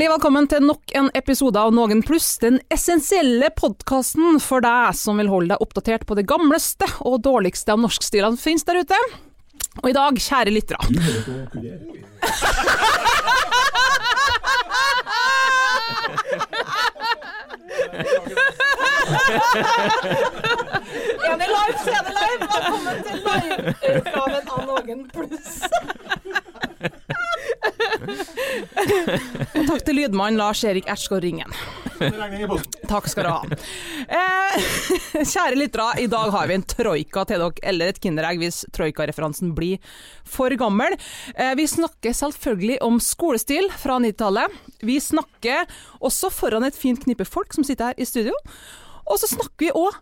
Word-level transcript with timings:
Hjertelig 0.00 0.16
velkommen 0.16 0.46
til 0.48 0.62
nok 0.64 0.92
en 0.96 1.10
episode 1.12 1.60
av 1.60 1.74
Noen 1.76 1.98
pluss, 2.00 2.38
den 2.40 2.54
essensielle 2.72 3.50
podkasten 3.52 4.38
for 4.40 4.64
deg 4.64 4.96
som 4.96 5.20
vil 5.20 5.28
holde 5.28 5.52
deg 5.52 5.60
oppdatert 5.60 6.06
på 6.08 6.16
det 6.16 6.24
gamleste 6.24 6.88
og 7.04 7.18
dårligste 7.26 7.74
av 7.74 7.82
norskstilene 7.82 8.32
som 8.32 8.40
finnes 8.40 8.64
der 8.64 8.80
ute. 8.80 8.96
Og 9.82 9.90
i 9.90 9.92
dag, 9.92 10.16
kjære 10.16 10.56
lyttere. 10.56 10.80
Er 21.28 21.36
det 21.36 21.48
live, 21.52 21.76
så 21.84 21.92
er 21.92 22.02
det 22.08 22.14
live! 22.16 22.48
Velkommen 22.56 22.96
til 23.04 23.16
liveutgaven 23.28 24.48
av 24.48 24.60
Noen 24.72 25.04
pluss. 25.12 25.60
Og 28.00 29.66
takk 29.68 29.84
til 29.86 29.98
lydmann 29.98 30.38
Lars 30.40 30.62
Erik 30.66 30.88
Ertsgaard 30.90 31.24
Ringen. 31.26 31.52
Takk 32.88 33.08
skal 33.12 33.26
du 33.26 33.30
ha. 33.30 33.58
Eh, 34.10 34.68
kjære 35.20 35.58
lyttere, 35.58 35.88
i 36.00 36.08
dag 36.10 36.32
har 36.34 36.48
vi 36.48 36.56
en 36.56 36.66
troika 36.66 37.24
til 37.28 37.42
dere, 37.44 37.64
eller 37.72 37.92
et 37.92 38.00
kinderegg 38.02 38.40
hvis 38.42 38.62
troika-referansen 38.76 39.52
blir 39.56 39.78
for 40.24 40.52
gammel. 40.60 40.96
Eh, 41.34 41.54
vi 41.58 41.68
snakker 41.70 42.16
selvfølgelig 42.16 42.80
om 42.86 43.00
skolestil 43.04 43.70
fra 43.80 44.00
90-tallet. 44.02 44.60
Vi 44.86 45.00
snakker 45.02 45.66
også 46.00 46.32
foran 46.34 46.66
et 46.68 46.78
fint 46.78 47.02
knippe 47.04 47.28
folk 47.28 47.52
som 47.56 47.66
sitter 47.66 47.92
her 47.92 48.00
i 48.00 48.08
studio. 48.08 48.36
Og 49.10 49.20
så 49.20 49.28
snakker 49.30 49.68
vi 49.68 49.74
òg 49.76 49.98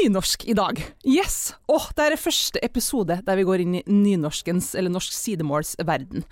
nynorsk 0.00 0.46
i 0.48 0.56
dag. 0.56 0.80
Yes! 1.04 1.54
Åh, 1.68 1.90
det 1.96 2.06
er 2.06 2.20
første 2.20 2.60
episode 2.64 3.18
der 3.26 3.38
vi 3.38 3.44
går 3.46 3.64
inn 3.64 3.78
i 3.80 3.84
nynorskens, 3.90 4.72
eller 4.78 4.92
norsk 4.92 5.12
sidemåls 5.12 5.74
verden. 5.84 6.24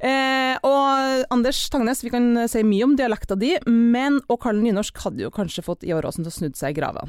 Eh, 0.00 0.56
og 0.64 1.26
Anders 1.34 1.60
Tangnes, 1.72 2.00
vi 2.04 2.12
kan 2.12 2.32
si 2.48 2.62
mye 2.64 2.86
om 2.86 2.94
dialekta 2.96 3.36
di, 3.36 3.52
men 3.68 4.16
å 4.32 4.38
kalle 4.40 4.64
nynorsk 4.64 4.96
hadde 5.04 5.26
jo 5.26 5.32
kanskje 5.34 5.64
fått 5.66 5.84
Ivar 5.84 6.08
Aasen 6.08 6.24
til 6.24 6.32
å 6.32 6.38
snudd 6.38 6.56
seg 6.56 6.72
i 6.72 6.80
grava. 6.80 7.04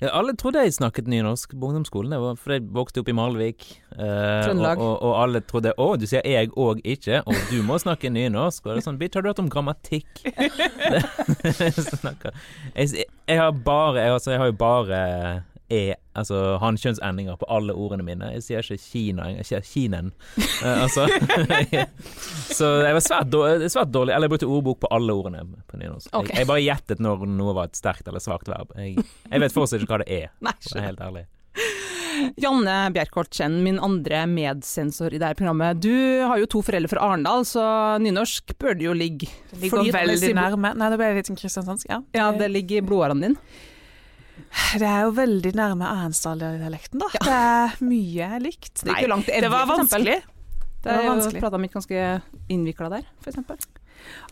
Ja, 0.00 0.14
alle 0.16 0.32
trodde 0.32 0.62
jeg 0.64 0.72
snakket 0.72 1.10
nynorsk 1.12 1.52
på 1.52 1.68
ungdomsskolen, 1.68 2.14
For 2.40 2.54
var 2.54 2.56
jeg 2.56 2.70
vokste 2.72 3.02
opp 3.02 3.10
i 3.12 3.12
Malvik. 3.12 3.66
Eh, 3.92 4.46
Trøndelag. 4.46 4.80
Og, 4.80 4.94
og, 4.94 5.02
og 5.10 5.18
alle 5.20 5.42
trodde 5.44 5.74
'å, 5.76 5.90
du 6.00 6.06
sier 6.08 6.24
jeg 6.24 6.48
og 6.56 6.80
ikke', 6.80 7.20
og 7.26 7.36
du 7.50 7.60
må 7.62 7.76
snakke 7.76 8.08
nynorsk. 8.08 8.64
Og 8.64 8.72
det 8.72 8.80
er 8.80 8.88
sånn 8.88 8.96
'bitch, 8.96 9.14
har 9.14 9.22
du 9.22 9.28
hørt 9.28 9.44
om 9.44 9.52
grammatikk'? 9.52 10.24
Jeg, 12.74 12.88
jeg, 12.96 13.04
jeg 13.28 13.38
har 13.38 13.52
bare 13.52 14.00
jeg, 14.00 14.12
altså, 14.12 14.30
jeg 14.30 14.40
har 14.40 14.46
jo 14.46 14.56
bare 14.56 15.44
e, 15.70 15.94
altså 16.18 16.58
hankjønnsendinger 16.62 17.38
på 17.40 17.48
alle 17.52 17.74
ordene 17.74 18.04
mine. 18.06 18.30
Jeg 18.36 18.44
sier 18.46 18.66
ikke 18.66 18.82
Kina, 18.82 19.28
jeg 19.38 19.48
sier 19.48 19.64
Kinen. 19.66 20.12
Uh, 20.60 20.84
altså 20.84 21.06
Så 22.58 22.70
jeg 22.84 22.96
var 22.96 23.04
svært 23.04 23.32
dårlig, 23.32 23.70
svært 23.72 23.92
dårlig 23.94 24.12
Eller 24.14 24.28
jeg 24.28 24.34
brukte 24.34 24.48
ordbok 24.50 24.80
på 24.84 24.90
alle 24.94 25.16
ordene 25.16 25.44
på 25.70 25.80
nynorsk. 25.80 26.10
Okay. 26.12 26.34
Jeg, 26.34 26.42
jeg 26.42 26.50
bare 26.52 26.64
gjettet 26.64 27.04
når 27.04 27.26
noe 27.30 27.56
var 27.56 27.70
et 27.70 27.78
sterkt 27.78 28.08
eller 28.10 28.22
svakt 28.22 28.50
verb. 28.50 28.72
Jeg, 28.78 28.98
jeg 29.26 29.44
vet 29.44 29.54
fortsatt 29.54 29.84
ikke 29.84 29.94
hva 29.96 30.02
det 30.04 30.22
er. 30.22 30.32
Nei, 30.46 30.56
For 30.64 30.74
å 30.74 30.80
være 30.80 30.90
helt 30.90 31.06
ærlig. 31.08 31.26
Janne 32.40 32.90
Bjerkholt 32.92 33.32
Chen, 33.34 33.62
min 33.64 33.78
andre 33.80 34.24
medsensor 34.28 35.14
i 35.14 35.20
dette 35.20 35.38
programmet. 35.38 35.80
Du 35.80 35.94
har 36.26 36.40
jo 36.40 36.48
to 36.50 36.62
foreldre 36.64 36.90
fra 36.92 37.06
Arendal, 37.06 37.46
så 37.48 37.64
nynorsk 38.02 38.54
bør 38.60 38.76
det 38.76 38.88
jo 38.88 38.94
ligge. 38.96 39.30
Det 39.52 39.70
ligger 39.70 39.94
veldig 40.00 40.32
nærme. 40.36 40.74
Nei, 40.76 40.90
det 40.92 41.00
ble 41.00 41.10
litt 41.16 41.30
sånn 41.30 41.40
kristiansandsk. 41.40 41.88
Ja. 41.90 42.02
Ja, 42.16 42.30
det 42.36 42.50
ligger 42.52 42.80
i 42.80 42.86
blodårene 42.86 43.30
dine. 43.30 43.68
Det 44.80 44.86
er 44.88 45.04
jo 45.06 45.14
veldig 45.16 45.52
nærme 45.58 45.88
Arensdal-dialekten, 45.88 47.02
da. 47.02 47.10
Det 47.16 47.36
er 47.36 47.80
mye 47.84 48.30
likt. 48.44 48.72
Det 48.82 48.96
til 49.00 49.44
det 49.46 49.52
var 49.52 49.68
vanskelig. 49.70 50.20
Det 50.80 50.96
var 50.96 51.04
er 51.04 51.28
jo 51.28 51.42
prata 51.42 51.60
mitt 51.60 51.74
ganske 51.74 52.04
innvikla 52.48 52.88
der, 52.92 53.08
f.eks. 53.20 53.68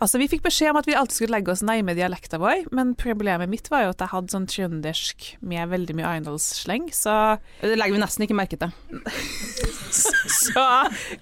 Altså, 0.00 0.18
Vi 0.20 0.28
fikk 0.30 0.44
beskjed 0.46 0.72
om 0.72 0.78
at 0.80 0.86
vi 0.88 0.94
alltid 0.96 1.18
skulle 1.18 1.36
legge 1.36 1.52
oss 1.52 1.62
nærme 1.66 1.94
dialekta 1.96 2.38
vår, 2.40 2.68
men 2.74 2.94
problemet 2.98 3.50
mitt 3.52 3.68
var 3.72 3.84
jo 3.84 3.92
at 3.92 4.04
jeg 4.04 4.12
hadde 4.14 4.34
sånn 4.34 4.48
trøndersk 4.48 5.26
med 5.44 5.68
veldig 5.72 5.96
mye 5.98 6.08
arendalssleng, 6.08 6.88
så, 6.94 7.36
Det 7.60 7.76
legger 7.76 7.98
vi 7.98 8.02
nesten 8.04 8.24
ikke 8.24 8.38
merke 8.38 8.60
til. 8.60 8.72
så 10.44 10.64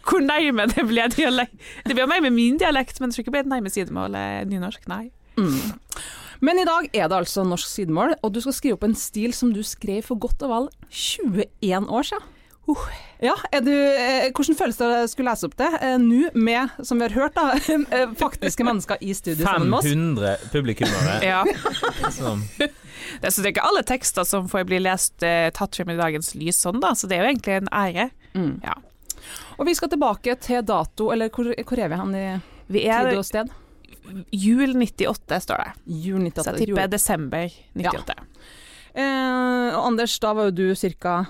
hvor 0.07 0.23
nærme 0.23 0.69
det 0.73 0.85
ble 0.87 1.09
dialekt 1.15 1.69
Det 1.87 1.95
ble 1.95 2.05
jo 2.05 2.11
nærme 2.13 2.33
min 2.35 2.61
dialekt, 2.61 3.01
men 3.01 3.11
jeg 3.11 3.17
tror 3.17 3.27
ikke 3.27 3.35
det 3.35 3.43
ble 3.43 3.55
nærme 3.57 3.73
sidemålet 3.73 4.53
nynorsk, 4.53 4.87
nei. 4.93 5.09
Mm. 5.37 5.75
Men 6.45 6.61
i 6.61 6.67
dag 6.69 6.89
er 6.93 7.09
det 7.09 7.17
altså 7.23 7.45
norsk 7.47 7.69
sidemål, 7.71 8.17
og 8.23 8.33
du 8.35 8.41
skal 8.45 8.57
skrive 8.57 8.77
opp 8.79 8.87
en 8.89 8.97
stil 8.99 9.33
som 9.37 9.53
du 9.55 9.63
skrev 9.67 10.03
for 10.07 10.21
godt 10.21 10.43
og 10.47 10.53
vel 10.53 10.71
21 10.91 11.89
år 11.89 12.09
siden. 12.11 12.33
Uh. 12.67 12.81
Ja, 13.23 13.37
er 13.55 13.61
du, 13.63 13.71
eh, 13.71 14.25
Hvordan 14.35 14.57
føles 14.59 14.79
det 14.81 14.87
å 14.91 15.05
skulle 15.07 15.31
lese 15.31 15.47
opp 15.47 15.55
det 15.55 15.69
eh, 15.79 15.95
nå 16.03 16.33
med, 16.35 16.73
som 16.83 16.99
vi 16.99 17.07
har 17.07 17.15
hørt, 17.15 17.37
da, 17.37 17.53
eh, 17.95 18.11
faktiske 18.19 18.67
mennesker 18.67 18.99
i 19.07 19.15
studio 19.15 19.47
sammen 19.47 19.71
med 19.71 19.79
oss? 19.79 19.87
500 19.87 20.51
publikummere. 20.53 21.21
Ja. 21.31 21.45
som- 22.17 22.43
Det, 22.59 23.31
er 23.31 23.49
ikke 23.53 23.63
alle 23.63 23.85
tekster 23.87 24.27
som 24.27 24.49
får 24.51 24.67
bli 24.67 24.81
lest 24.83 25.23
eh, 25.23 25.47
tatt 25.55 25.79
frem 25.79 25.95
i 25.95 25.99
dagens 26.01 26.35
lys 26.35 26.59
sånn, 26.65 26.81
da, 26.83 26.91
så 26.99 27.07
det 27.07 27.21
er 27.21 27.23
jo 27.23 27.31
egentlig 27.31 27.61
en 27.61 27.71
ære. 27.71 28.09
Mm. 28.35 28.57
Ja. 28.67 28.75
Og 29.61 29.71
vi 29.71 29.77
skal 29.79 29.93
tilbake 29.93 30.35
til 30.43 30.67
dato, 30.67 31.13
eller 31.15 31.31
hvor, 31.31 31.53
hvor 31.63 31.79
er 31.85 31.93
vi 31.93 32.01
hen 32.03 32.19
i 32.19 32.27
Vi 32.67 32.83
tid 32.83 32.91
er 32.99 33.15
og 33.15 33.25
sted? 33.31 33.55
Jul 34.33 34.75
98, 34.77 35.41
står 35.47 35.63
det. 35.63 35.71
Jul 36.07 36.21
98. 36.23 36.45
Så 36.45 36.55
jeg 36.55 36.69
tipper 36.71 36.93
desember 36.93 37.59
98. 37.75 38.17
Eh, 38.97 39.77
og 39.77 39.83
Anders, 39.91 40.19
da 40.23 40.33
var 40.37 40.49
jo 40.49 40.57
du 40.57 40.67
cirka 40.79 41.27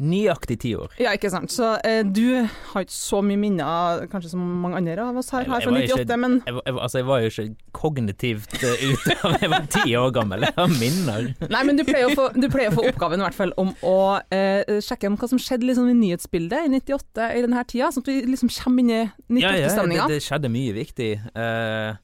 Nøyaktig 0.00 0.56
ti 0.62 0.70
år. 0.78 0.92
Ja, 1.02 1.10
ikke 1.12 1.28
sant. 1.28 1.52
Så 1.52 1.74
eh, 1.84 2.00
du 2.06 2.46
har 2.72 2.84
ikke 2.86 2.94
så 2.94 3.18
mye 3.26 3.36
minner, 3.36 4.06
kanskje 4.08 4.30
som 4.32 4.40
mange 4.62 4.78
andre 4.78 4.94
av 5.04 5.18
oss 5.20 5.28
her 5.34 5.44
her 5.44 5.60
fra 5.60 5.74
98, 5.74 6.06
ikke- 6.06 6.16
men 6.22 6.38
Jeg, 6.46 6.54
jeg, 6.54 6.74
altså, 6.76 6.98
jeg 7.02 7.06
var 7.10 7.20
jo 7.20 7.28
ikke 7.28 7.46
kognitivt 7.76 8.54
uh, 8.64 8.84
ute 8.88 9.16
av 9.28 9.36
Jeg 9.42 9.50
var 9.52 9.66
ti 9.74 9.96
år 10.00 10.10
gammel. 10.16 10.46
Jeg 10.48 10.56
har 10.56 10.72
minner. 10.80 11.28
Nei, 11.52 11.62
men 11.68 11.76
du 11.76 11.84
pleier 11.84 12.08
å 12.08 12.14
få, 12.16 12.30
pleier 12.48 12.72
å 12.72 12.78
få 12.78 12.86
oppgaven 12.88 13.20
i 13.20 13.26
hvert 13.26 13.36
fall 13.36 13.52
om 13.60 13.74
å 13.84 13.96
eh, 14.32 14.78
sjekke 14.80 15.10
om 15.10 15.18
hva 15.20 15.28
som 15.28 15.40
skjedde 15.42 15.68
liksom, 15.68 15.90
i 15.92 15.96
nyhetsbildet 16.00 16.64
i 16.70 16.72
98 16.80 17.30
i 17.36 17.42
denne 17.44 17.64
tida, 17.68 17.90
sånn 17.92 18.06
at 18.06 18.12
vi 18.14 18.20
liksom 18.30 18.52
kommer 18.62 18.80
inn 18.86 18.94
i 18.96 19.42
Ja, 19.42 19.52
ja, 19.58 19.68
det, 19.84 20.06
det 20.14 20.22
skjedde 20.24 20.48
mye 20.52 20.72
viktig. 20.76 21.10
Uh, 21.36 21.98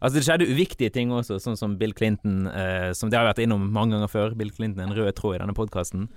altså 0.00 0.18
Det 0.18 0.24
skjedde 0.26 0.48
uviktige 0.50 0.90
ting 0.94 1.12
også, 1.14 1.38
sånn 1.42 1.56
som 1.58 1.76
Bill 1.78 1.94
Clinton, 1.96 2.46
eh, 2.50 2.90
som 2.96 3.10
det 3.12 3.18
har 3.20 3.28
vært 3.30 3.44
innom 3.46 3.70
mange 3.70 3.94
ganger 3.94 4.10
før. 4.10 4.34
Bill 4.38 4.50
Clinton 4.50 4.82
er 4.82 4.90
en 4.90 4.98
rød 4.98 5.14
tråd 5.18 5.38
i 5.38 5.44
denne 5.44 5.54
podkasten. 5.56 6.08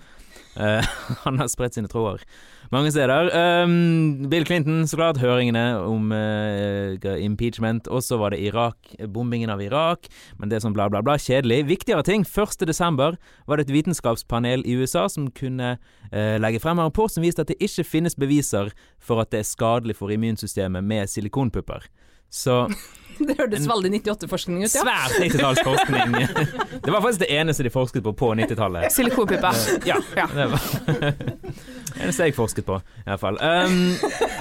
han 1.26 1.40
har 1.40 1.52
spredt 1.52 1.80
sine 1.80 1.92
tråder 1.92 2.26
mange 2.72 2.92
steder. 2.92 3.30
Um, 3.64 4.30
Bill 4.30 4.46
Clinton, 4.46 4.88
så 4.88 4.98
klart. 5.00 5.20
Høringene 5.22 5.80
om 5.82 6.12
uh, 6.14 7.24
impeachment. 7.24 7.88
Og 7.88 8.04
så 8.06 8.20
var 8.22 8.34
det 8.34 8.42
Irak, 8.46 8.78
bombingen 9.10 9.50
av 9.50 9.62
Irak. 9.62 10.10
Men 10.38 10.50
det 10.50 10.60
er 10.60 10.66
sånn 10.66 10.76
bla, 10.78 10.90
bla, 10.92 11.02
bla. 11.06 11.18
Kjedelig. 11.20 11.64
Viktigere 11.70 12.06
ting. 12.06 12.26
1. 12.28 12.66
desember 12.70 13.18
var 13.50 13.58
det 13.58 13.68
et 13.68 13.74
vitenskapspanel 13.74 14.66
i 14.66 14.78
USA 14.78 15.08
som 15.10 15.32
kunne 15.34 15.78
uh, 15.80 16.36
legge 16.42 16.62
frem 16.62 16.78
en 16.78 16.90
rapport 16.90 17.12
som 17.12 17.26
viste 17.26 17.46
at 17.46 17.50
det 17.50 17.60
ikke 17.64 17.88
finnes 17.88 18.18
beviser 18.20 18.74
for 19.02 19.24
at 19.24 19.34
det 19.34 19.42
er 19.44 19.50
skadelig 19.50 19.98
for 19.98 20.14
immunsystemet 20.14 20.86
med 20.86 21.10
silikonpupper. 21.10 21.90
Så 22.30 22.70
Det 23.20 23.36
hørtes 23.36 23.66
veldig 23.68 23.90
98-forskning 23.98 24.62
ut, 24.64 24.72
ja. 24.72 24.84
svært 24.86 25.18
90-tallsforskning. 25.20 26.14
Det 26.86 26.94
var 26.94 27.02
faktisk 27.04 27.20
det 27.26 27.28
eneste 27.36 27.66
de 27.68 27.72
forsket 27.74 28.06
på 28.06 28.14
på 28.16 28.30
90-tallet. 28.40 28.88
Silikonpipe. 28.96 29.52
Ja, 29.86 29.98
Ja. 30.16 30.28
det 30.32 30.46
var 30.54 30.68
det 31.04 32.06
eneste 32.06 32.30
jeg 32.30 32.36
forsket 32.38 32.66
på, 32.70 32.78
i 32.80 33.10
hvert 33.10 33.20
fall. 33.20 33.40
Um, 33.44 33.92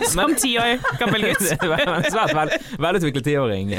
Som 0.06 0.36
tiår 0.38 0.78
gammel 1.00 1.26
gutt. 1.26 1.42
svært 2.12 2.36
vel, 2.38 2.54
velutviklet 2.78 3.26
tiåring. 3.26 3.74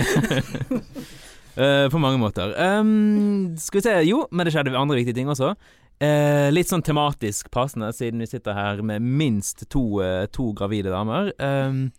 Uh, 1.56 1.88
på 1.92 2.01
mange 2.04 2.19
måter. 2.19 2.51
Um, 2.60 3.56
skal 3.60 3.80
vi 3.80 3.86
se 3.88 3.95
Jo, 4.10 4.25
men 4.31 4.45
det 4.50 4.54
skjedde 4.57 4.75
andre 4.75 5.00
viktige 5.00 5.22
ting 5.22 5.31
også. 5.31 5.54
Eh, 6.00 6.48
litt 6.56 6.69
sånn 6.72 6.83
tematisk 6.86 7.50
passende, 7.51 7.89
siden 7.95 8.22
vi 8.24 8.28
sitter 8.31 8.56
her 8.56 8.80
med 8.88 9.04
minst 9.04 9.66
to, 9.72 9.81
eh, 10.04 10.28
to 10.31 10.54
gravide 10.56 10.94
damer. 10.94 11.33
Um, 11.44 11.89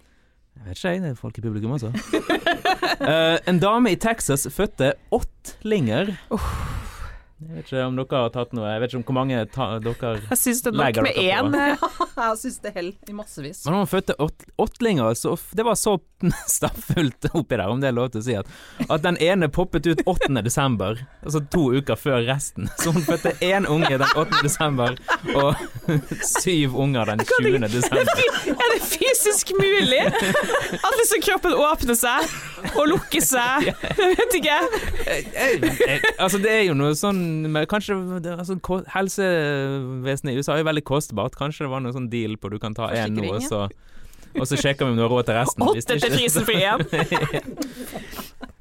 jeg 0.61 0.69
vet 0.69 0.85
ikke. 0.85 1.03
Det 1.03 1.11
er 1.11 1.15
folk 1.17 1.39
i 1.39 1.45
publikum 1.45 1.71
også. 1.73 1.89
uh, 1.89 3.37
en 3.51 3.61
dame 3.63 3.93
i 3.95 3.97
Texas 3.97 4.47
fødte 4.53 4.93
åttlinger. 5.11 6.13
Jeg 7.41 7.57
vet 7.57 7.71
ikke 7.71 7.85
om 7.89 7.95
dere 7.97 8.19
har 8.21 8.33
tatt 8.35 8.51
noe 8.53 8.69
Jeg 8.69 8.81
vet 8.83 8.91
ikke 8.93 8.99
om 9.01 9.05
hvor 9.09 9.17
mange 9.17 9.39
ta, 9.55 9.67
dere 9.81 10.11
Jeg 10.31 10.39
syns 10.43 10.59
det 10.67 10.71
er 10.71 10.77
nok 10.77 10.85
Legger 10.85 11.07
med 11.07 11.21
en 11.25 11.53
på. 11.55 11.63
én. 11.65 12.17
Jeg 12.21 12.39
syns 12.43 12.59
det 12.67 12.73
holder 12.75 13.09
i 13.13 13.17
massevis. 13.17 13.63
Men 13.65 13.73
når 13.75 13.81
hun 13.87 13.91
fødte 13.95 14.17
åt, 14.21 14.45
åttlinger, 14.61 15.15
så 15.17 15.33
det 15.57 15.65
var 15.65 15.79
så 15.81 15.95
stappfullt 16.57 17.31
oppi 17.33 17.57
der, 17.57 17.65
om 17.73 17.81
det 17.81 17.89
er 17.89 17.97
lov 17.97 18.11
til 18.13 18.21
å 18.21 18.25
si, 18.27 18.35
at, 18.37 18.51
at 18.93 19.05
den 19.07 19.17
ene 19.25 19.49
poppet 19.49 19.87
ut 19.89 20.03
8. 20.05 20.29
desember, 20.45 21.01
altså 21.25 21.41
to 21.55 21.63
uker 21.79 21.97
før 21.97 22.21
resten. 22.29 22.69
Så 22.83 22.93
hun 22.93 23.07
fødte 23.07 23.33
én 23.47 23.65
unge 23.73 23.89
den 23.95 24.05
8. 24.21 24.43
desember, 24.45 24.99
og 25.33 25.57
syv 26.29 26.77
unger 26.85 27.09
den 27.15 27.25
20. 27.25 27.65
desember. 27.73 28.21
Er 28.53 28.75
det 28.75 28.83
fysisk 28.85 29.55
mulig 29.57 30.03
at 30.11 30.99
liksom 31.01 31.25
kroppen 31.25 31.57
åpner 31.57 31.97
seg 31.97 32.29
og 32.75 32.85
lukker 32.93 33.25
seg? 33.25 33.71
Jeg 33.73 34.13
vet 34.21 34.39
ikke. 34.43 34.61
Eh, 35.09 36.09
Altså, 36.21 36.37
det 36.43 36.51
er 36.53 36.63
jo 36.69 36.75
noe 36.77 36.93
sånn 36.99 37.21
med, 37.53 37.69
Kanskje 37.71 37.97
altså, 38.35 38.59
Helsevesenet 38.95 40.35
i 40.35 40.41
USA 40.41 40.57
er 40.57 40.65
jo 40.65 40.69
veldig 40.71 40.85
kostbart. 40.89 41.39
Kanskje 41.39 41.67
det 41.67 41.73
var 41.73 41.85
noe 41.85 41.97
sånn 41.97 42.11
deal 42.13 42.37
på 42.41 42.53
du 42.53 42.59
kan 42.63 42.77
ta 42.77 42.91
én 42.95 43.17
nå, 43.17 43.31
og 43.37 43.47
så 43.47 43.67
og 44.39 44.47
så 44.47 44.59
sjekker 44.59 44.87
vi 44.87 44.93
om 44.93 44.99
du 44.99 45.03
har 45.03 45.11
råd 45.11 45.27
til 45.29 45.39
resten. 45.39 45.65
Åtte 45.67 45.97
til 45.99 46.15
prisen 46.15 46.47
for 46.47 46.55
én. 46.55 46.79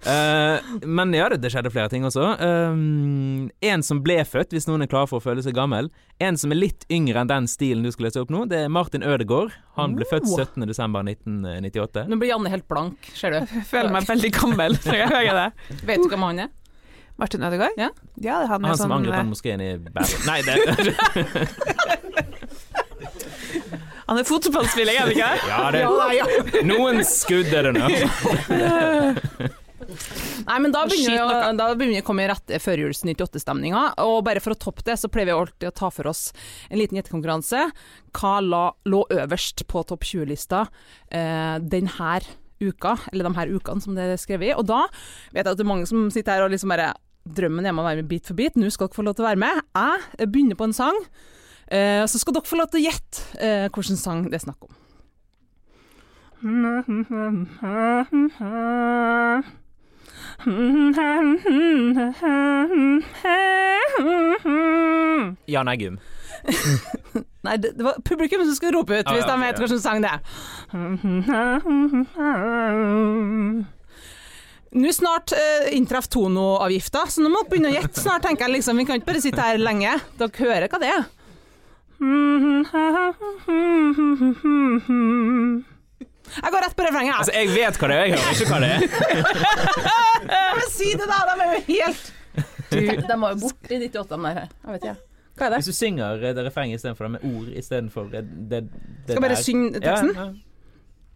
uh, 0.10 0.58
men 0.98 1.14
ja, 1.14 1.28
det, 1.30 1.42
det 1.44 1.52
skjedde 1.54 1.72
flere 1.74 1.92
ting 1.92 2.08
også. 2.08 2.26
Um, 2.42 3.50
en 3.62 3.86
som 3.86 4.02
ble 4.06 4.18
født, 4.26 4.56
hvis 4.56 4.66
noen 4.70 4.86
er 4.86 4.92
klar 4.92 5.06
for 5.10 5.22
å 5.22 5.24
føle 5.24 5.44
seg 5.46 5.58
gammel. 5.58 5.92
En 6.24 6.40
som 6.42 6.54
er 6.54 6.62
litt 6.64 6.88
yngre 6.92 7.22
enn 7.22 7.30
den 7.30 7.50
stilen 7.52 7.86
du 7.86 7.94
skal 7.94 8.10
lese 8.10 8.24
opp 8.24 8.34
nå, 8.34 8.48
det 8.50 8.66
er 8.66 8.74
Martin 8.74 9.06
Ødegaard. 9.06 9.54
Han 9.80 9.98
ble 9.98 10.08
født 10.10 10.28
Oh. 10.30 10.36
17.12.1998. 10.36 12.04
Nå 12.10 12.18
blir 12.20 12.34
Janne 12.34 12.52
helt 12.52 12.66
blank, 12.70 13.08
ser 13.16 13.34
du. 13.34 13.38
Jeg 13.40 13.66
føler 13.70 13.94
meg 13.94 14.08
veldig 14.10 14.32
gammel 14.36 14.76
når 14.84 14.98
jeg 14.98 15.12
hører 15.14 15.38
det. 15.38 15.78
Vet 15.88 16.04
du 16.04 16.10
hvem 16.12 16.26
han 16.28 16.42
er? 16.44 16.50
Martin 17.20 17.44
Ødegaard? 17.44 17.76
Ja. 17.78 17.90
ja 18.16 18.42
er 18.44 18.48
han, 18.48 18.64
Han 18.64 18.78
som 18.80 18.88
sånn, 18.88 18.98
angrep 19.00 19.14
eh, 19.14 19.20
den 19.20 19.32
moskeen 19.34 19.60
i 19.64 19.70
Bergen. 19.78 20.20
Nei, 20.30 20.40
det 20.48 20.54
Han 24.10 24.18
er 24.18 24.26
fotballspiller, 24.26 24.94
er 24.96 25.00
han 25.04 25.12
ikke 25.14 25.28
det? 25.30 25.40
Ja, 25.52 25.70
det 26.50 26.64
Noen 26.66 27.04
skudd 27.06 27.52
er 27.54 27.64
det 27.68 27.74
nå. 27.78 27.86
Nei, 30.48 30.58
men 30.64 30.74
da 30.74 30.82
begynner, 30.90 31.54
da 31.58 31.68
begynner 31.78 32.00
vi 32.00 32.02
å 32.02 32.08
komme 32.08 32.24
i 32.26 32.30
rette 32.32 32.58
førjuls 32.62 33.04
98-stemninga. 33.06 33.84
Og 34.06 34.24
bare 34.26 34.42
for 34.42 34.56
å 34.56 34.60
toppe 34.60 34.86
det, 34.88 34.96
så 34.98 35.12
pleier 35.14 35.30
vi 35.30 35.36
alltid 35.36 35.70
å 35.70 35.76
ta 35.78 35.92
for 35.94 36.10
oss 36.10 36.30
en 36.70 36.80
liten 36.82 36.98
gjettekonkurranse. 36.98 37.68
Hva 38.18 38.34
la, 38.42 38.64
lå 38.90 39.04
øverst 39.14 39.66
på 39.70 39.84
topp 39.90 40.08
20-lista 40.10 40.66
eh, 41.14 41.58
denne 41.62 42.20
uka, 42.60 42.98
eller 43.14 43.30
de 43.30 43.36
her 43.38 43.54
ukene 43.54 43.84
som 43.84 43.96
det 43.98 44.10
er 44.10 44.20
skrevet 44.20 44.52
i. 44.52 44.56
Og 44.58 44.66
da 44.68 44.86
vet 45.36 45.44
jeg 45.44 45.52
at 45.52 45.60
det 45.60 45.66
er 45.66 45.70
mange 45.70 45.90
som 45.90 46.10
sitter 46.14 46.38
her 46.38 46.48
og 46.48 46.54
liksom 46.56 46.74
bare 46.74 46.92
Drømmen 47.38 47.66
er 47.66 47.76
med 47.76 47.84
å 47.84 47.88
være 47.88 48.02
med 48.02 48.10
bit 48.10 48.26
for 48.30 48.38
bit. 48.38 48.58
Nå 48.58 48.70
skal 48.74 48.88
dere 48.90 48.98
få 48.98 49.06
lov 49.06 49.16
til 49.18 49.26
å 49.26 49.30
være 49.30 49.42
med. 49.44 49.62
Jeg 49.78 50.32
begynner 50.32 50.58
på 50.60 50.70
en 50.70 50.76
sang. 50.76 50.98
Eh, 51.70 52.04
så 52.10 52.18
skal 52.22 52.34
dere 52.38 52.50
få 52.50 52.58
lov 52.58 52.72
til 52.74 52.82
å 52.82 52.86
gjette 52.88 53.16
eh, 53.38 53.68
hvilken 53.70 54.00
sang 54.00 54.26
det 54.30 54.40
er 54.40 54.46
snakk 54.48 54.66
om. 54.66 54.74
Jan 65.52 65.68
Eggum. 65.68 66.00
Nei, 67.46 67.58
det, 67.58 67.74
det 67.78 67.84
var 67.84 68.00
publikum 68.06 68.46
som 68.46 68.56
skulle 68.56 68.78
rope 68.78 69.00
ut 69.00 69.08
Ah, 69.08 69.14
hvis 69.16 69.26
ja, 69.28 69.36
de 69.36 69.42
vet 69.44 69.60
hvilken 69.60 69.82
sang 69.84 70.00
det 70.04 70.10
er. 70.16 70.20
Nå 74.72 74.92
snart 74.94 75.32
uh, 75.34 75.70
inntraff 75.74 76.08
Tono-avgifta, 76.14 77.08
så 77.10 77.24
nå 77.24 77.32
må 77.34 77.42
dere 77.42 77.50
begynne 77.50 77.72
å 77.72 77.74
gjette 77.74 78.04
snart, 78.04 78.22
tenker 78.28 78.46
jeg. 78.46 78.60
Liksom. 78.60 78.78
Vi 78.78 78.86
kan 78.86 79.00
ikke 79.00 79.10
bare 79.10 79.24
sitte 79.24 79.42
her 79.42 79.58
lenge. 79.62 79.96
Dere 80.20 80.44
hører 80.44 80.70
hva 80.70 80.80
det 80.84 80.92
er. 80.94 81.08
Jeg 86.30 86.54
går 86.54 86.62
rett 86.64 86.76
på 86.78 86.86
refrenget. 86.86 87.16
Altså, 87.18 87.34
jeg. 87.34 87.50
vet 87.56 87.80
hva 87.82 87.90
det 87.90 87.98
er, 87.98 88.06
jeg 88.06 88.14
hører 88.14 88.34
ikke 88.38 88.52
hva 88.54 88.60
det 88.62 88.70
er. 88.76 88.80
Men 90.60 90.68
si 90.76 90.90
det, 90.94 91.08
da! 91.10 91.20
De 91.26 91.34
er 91.34 91.50
jo 91.50 91.62
helt 91.74 92.06
du, 92.70 92.78
De 93.10 93.16
var 93.24 93.34
jo 93.34 93.40
borte 93.42 93.74
i 93.74 93.82
98, 93.82 94.10
de 94.14 94.18
der. 94.28 94.52
Jeg 94.54 94.76
vet 94.76 94.84
ikke. 94.86 94.98
Hva 95.40 95.48
er 95.48 95.54
det? 95.56 95.60
Hvis 95.64 95.72
du 95.72 95.78
synger 95.80 96.22
eh, 96.22 96.36
det 96.36 96.44
refrenget 96.46 96.78
istedenfor 96.78 97.08
det 97.08 97.12
med 97.16 97.26
ord 97.32 97.50
istedenfor 97.58 98.10
det, 98.12 98.22
det, 98.52 98.60
det 98.70 99.16
Skal 99.16 99.18
jeg 99.18 99.26
bare 99.26 99.42
synge 99.42 99.72
teksten? 99.80 100.14
Ja, 100.14 100.28
ja. 100.28 100.30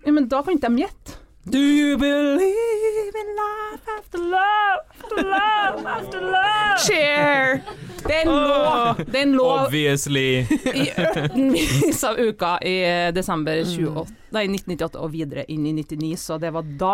Ja, 0.03 0.11
men 0.15 0.27
da 0.31 0.41
kan 0.43 0.57
ikke 0.57 0.71
de 0.73 0.83
gjette. 0.83 1.19
Do 1.45 1.59
you 1.59 1.97
believe 1.97 3.15
in 3.15 3.29
life 3.35 3.83
after 3.99 4.17
love, 4.17 4.79
after 4.95 5.23
love, 5.23 5.85
after 5.85 6.21
love? 6.21 6.77
Cheer! 6.87 7.61
Det 8.07 8.13
er 8.15 8.21
en 8.21 8.31
lov, 8.31 8.97
det 9.11 9.17
er 9.19 9.25
en 9.25 9.35
Obviously. 9.39 10.23
i 10.81 10.85
ørtenvis 10.99 11.99
av 12.07 12.19
uka 12.19 12.53
i 12.63 12.73
eh, 12.87 13.09
desember 13.15 13.59
28, 13.63 14.05
nei, 14.35 14.45
1998 14.55 15.01
og 15.03 15.11
videre 15.13 15.43
inn 15.51 15.67
i 15.67 15.73
99, 15.75 16.13
så 16.19 16.37
det 16.39 16.53
var 16.55 16.67
da 16.79 16.93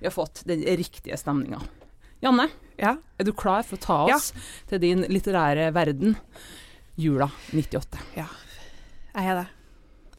vi 0.00 0.08
har 0.08 0.14
fått 0.14 0.42
den 0.48 0.64
riktige 0.80 1.16
stemninga. 1.20 1.60
Janne, 2.24 2.48
Ja. 2.76 2.96
er 3.18 3.24
du 3.24 3.32
klar 3.32 3.64
for 3.64 3.78
å 3.80 3.84
ta 3.86 3.98
oss 4.14 4.32
til 4.68 4.82
din 4.84 5.04
litterære 5.08 5.70
verden? 5.76 6.16
Jula 6.98 7.30
98. 7.54 8.04
Jeg 8.18 8.28
er 9.32 9.34
det. 9.42 9.48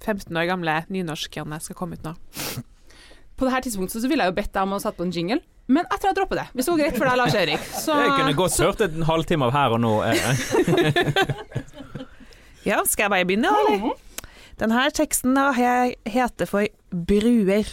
15 0.02 0.38
år 0.42 0.50
gamle 0.50 0.78
nynorsk-Janne 0.90 1.62
skal 1.62 1.78
komme 1.78 2.00
ut 2.00 2.06
nå. 2.08 2.16
På 3.40 3.48
det 3.48 3.54
her 3.56 3.64
tidspunktet 3.64 4.04
så 4.04 4.10
ville 4.12 4.26
jeg 4.28 4.34
jo 4.34 4.38
bedt 4.42 4.52
deg 4.52 4.66
om 4.68 4.76
å 4.76 4.82
sette 4.84 5.00
på 5.00 5.06
en 5.08 5.14
jingle, 5.16 5.40
men 5.70 5.86
jeg 5.86 6.02
tror 6.02 6.10
jeg 6.10 6.18
dropper 6.18 6.40
det. 6.42 6.46
Hvis 6.58 6.66
det 6.68 6.74
går 6.74 6.80
greit 6.82 6.98
for 6.98 7.08
deg, 7.08 7.18
Lars 7.22 7.36
Erik. 7.40 7.66
Så 7.78 7.96
Jeg 8.02 8.14
kunne 8.18 8.36
godt 8.36 8.58
hørt 8.66 8.82
en 8.88 9.06
halvtime 9.08 9.48
av 9.48 9.54
her 9.56 9.76
og 9.78 9.84
nå. 9.84 9.92
eh. 10.10 11.30
Ja, 12.68 12.82
skal 12.86 13.06
jeg 13.08 13.14
bare 13.14 13.28
begynne, 13.30 13.52
eller? 13.64 13.94
Denne 14.60 14.82
teksten 14.92 15.38
da 15.38 15.46
heter 15.56 16.50
for 16.50 16.68
Bruer. 16.92 17.70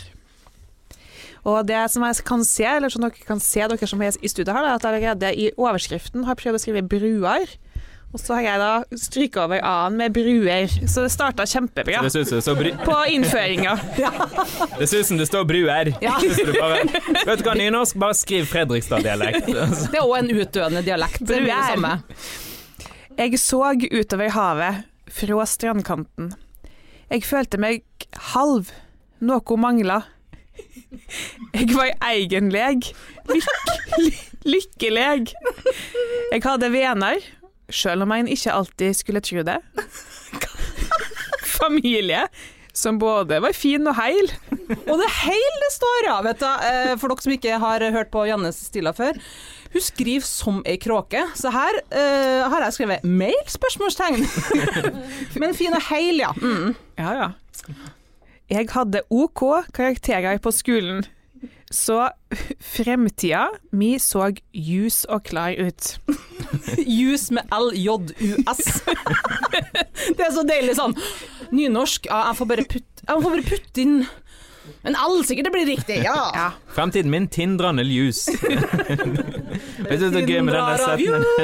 Og 1.46 1.60
det 1.68 1.80
som 1.92 2.02
jeg 2.06 2.22
kan 2.26 2.42
se, 2.46 2.66
eller 2.66 2.90
som 2.90 3.02
dere 3.04 3.26
kan 3.26 3.40
se, 3.42 3.62
dere 3.70 3.86
som 3.90 4.02
er 4.02 4.16
i 4.22 4.30
studio 4.30 4.54
her, 4.54 4.66
er 4.66 4.76
at 4.78 4.86
jeg 4.86 4.92
allerede 4.94 5.32
i 5.34 5.50
overskriften 5.58 6.24
har 6.26 6.38
prøvd 6.38 6.58
å 6.58 6.62
skrive 6.62 6.82
bruer. 6.90 7.52
Og 8.16 8.20
så 8.24 8.32
har 8.38 8.44
jeg 8.46 8.60
da 8.62 8.96
stryket 8.96 9.36
over 9.42 9.60
A-en 9.60 9.96
med 10.00 10.14
bruer. 10.16 10.70
Så 10.88 11.02
det 11.04 11.10
starta 11.12 11.44
kjempebra 11.44 12.00
Det 12.00 12.70
på 12.80 12.94
innføringa. 13.12 13.74
det 14.78 14.86
ser 14.88 15.02
ut 15.02 15.08
som 15.10 15.18
det 15.20 15.26
står 15.28 15.44
bruer. 15.44 15.92
Ja. 16.00 16.14
Du 16.46 16.52
bare, 16.54 16.80
vet 17.26 17.42
du 17.42 17.44
hva, 17.44 17.54
nynorsk? 17.58 17.98
Bare 18.00 18.16
skriv 18.16 18.48
Fredrikstad-dialekt. 18.48 19.50
Det 19.92 20.00
er 20.00 20.00
òg 20.00 20.16
en 20.22 20.32
utdøende 20.32 20.80
dialekt. 20.86 21.20
Det 21.28 21.42
blir 21.42 21.52
det 21.52 21.68
samme. 21.74 21.92
Jeg 23.18 23.40
så 23.42 23.60
utover 23.84 24.32
havet 24.32 24.80
fra 25.12 25.46
strandkanten. 25.52 26.32
Jeg 27.12 27.24
følte 27.28 27.60
meg 27.60 27.84
halv. 28.32 28.72
Noe 29.20 29.60
mangla. 29.60 30.00
Jeg 31.52 31.68
var 31.76 31.92
egentlig 32.08 32.94
lyk 33.28 34.24
lykkelig. 34.46 35.34
Jeg 36.32 36.42
hadde 36.44 36.72
venner, 36.72 37.20
sjøl 37.72 38.04
om 38.06 38.12
en 38.14 38.28
ikke 38.30 38.54
alltid 38.54 38.98
skulle 38.98 39.22
tro 39.24 39.42
det. 39.46 39.58
Familie 41.56 42.26
som 42.76 42.98
både 43.00 43.38
var 43.40 43.56
fin 43.56 43.86
og 43.88 43.96
heil. 43.96 44.30
Og 44.84 44.96
det 45.00 45.08
heil 45.22 45.60
det 45.62 45.70
står, 45.72 46.08
ja. 46.10 46.16
Vet 46.26 46.42
du. 46.42 46.48
Eh, 46.68 46.92
For 47.00 47.08
dere 47.08 47.24
som 47.24 47.34
ikke 47.36 47.60
har 47.62 47.84
hørt 47.94 48.10
på 48.12 48.26
Jannes 48.28 48.58
stiller 48.68 48.96
før. 48.96 49.16
Hun 49.72 49.84
skriver 49.84 50.26
som 50.26 50.62
ei 50.68 50.76
kråke, 50.80 51.20
så 51.36 51.50
her 51.52 51.80
uh, 51.90 52.46
har 52.48 52.62
jeg 52.64 52.76
skrevet 52.76 53.04
'mail?' 53.04 53.50
spørsmålstegn. 53.50 54.22
Men 55.40 55.54
fin 55.58 55.74
og 55.76 55.82
heil, 55.90 56.22
ja. 56.22 56.30
Mm. 56.32 56.74
Ja, 56.96 57.12
ja. 57.20 57.28
Jeg 58.48 58.70
hadde 58.70 59.02
OK 59.10 59.42
karakterer 59.74 60.38
på 60.38 60.52
skolen, 60.54 61.04
så 61.72 62.10
fremtida 62.62 63.48
mi 63.74 63.96
så 63.98 64.28
ljus 64.54 65.04
og 65.10 65.24
klar 65.26 65.56
ut. 65.58 65.96
Ljus 66.98 67.30
med 67.34 67.48
L-J-U-S. 67.52 68.62
Det 70.16 70.22
er 70.22 70.32
så 70.34 70.44
deilig 70.46 70.76
sånn. 70.78 70.94
Nynorsk, 71.54 72.06
ja, 72.10 72.28
jeg 72.30 72.38
får 72.40 72.50
bare 72.52 72.66
putte, 72.70 73.02
jeg 73.06 73.24
får 73.24 73.34
bare 73.34 73.46
putte 73.50 73.82
inn 73.82 73.98
Men 74.86 74.96
all 75.02 75.24
sikkert 75.26 75.48
det 75.48 75.52
blir 75.54 75.66
riktig, 75.66 75.96
ja. 76.04 76.16
Ja. 76.34 76.46
Fremtiden 76.74 77.10
min 77.10 77.26
tindrende 77.28 77.82
ljus. 77.86 78.26
Vet 79.86 80.00
du 80.00 80.10
det 80.10 80.20
er 80.22 80.26
gøy 80.28 80.40
med 80.46 80.54
den 80.54 80.78
setningen? 80.82 81.26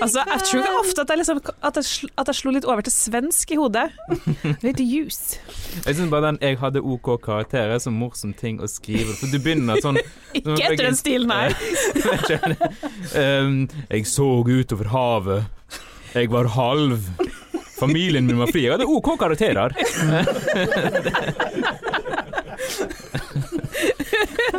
Altså, 0.00 0.22
jeg 0.24 0.44
tror 0.48 0.78
ofte 0.78 1.02
at 1.02 1.10
jeg, 1.12 1.18
liksom, 1.20 1.40
at, 1.60 1.76
jeg 1.76 1.84
sl 1.84 2.06
at 2.16 2.28
jeg 2.30 2.36
slo 2.38 2.52
litt 2.54 2.64
over 2.64 2.80
til 2.86 2.92
svensk 2.94 3.50
i 3.52 3.58
hodet. 3.60 3.88
Litt 4.64 4.80
ljus. 4.80 5.18
Jeg 5.84 5.94
synes 5.98 6.10
bare 6.10 6.30
den 6.30 6.38
'jeg 6.40 6.56
hadde 6.62 6.80
OK 6.80 7.10
karakter' 7.20 7.74
er 7.74 7.78
så 7.82 7.90
morsom 7.92 8.32
ting 8.32 8.62
å 8.64 8.68
skrive. 8.70 9.12
For 9.18 9.26
du 9.28 9.36
begynner 9.38 9.76
sånn 9.84 9.98
Ikke 10.32 10.56
etter 10.70 10.86
den 10.88 10.96
stilen 10.96 11.30
her. 11.30 11.52
um, 13.44 13.68
Jeg 13.90 14.06
så 14.06 14.30
utover 14.46 14.88
havet. 14.88 15.44
Jeg 16.14 16.30
var 16.30 16.48
halv. 16.56 16.98
Familien 17.80 18.26
min 18.26 18.38
var 18.38 18.46
fri. 18.52 18.64
Jeg 18.64 18.72
hadde 18.72 18.88
OK 18.88 19.14
karakterer. 19.20 19.72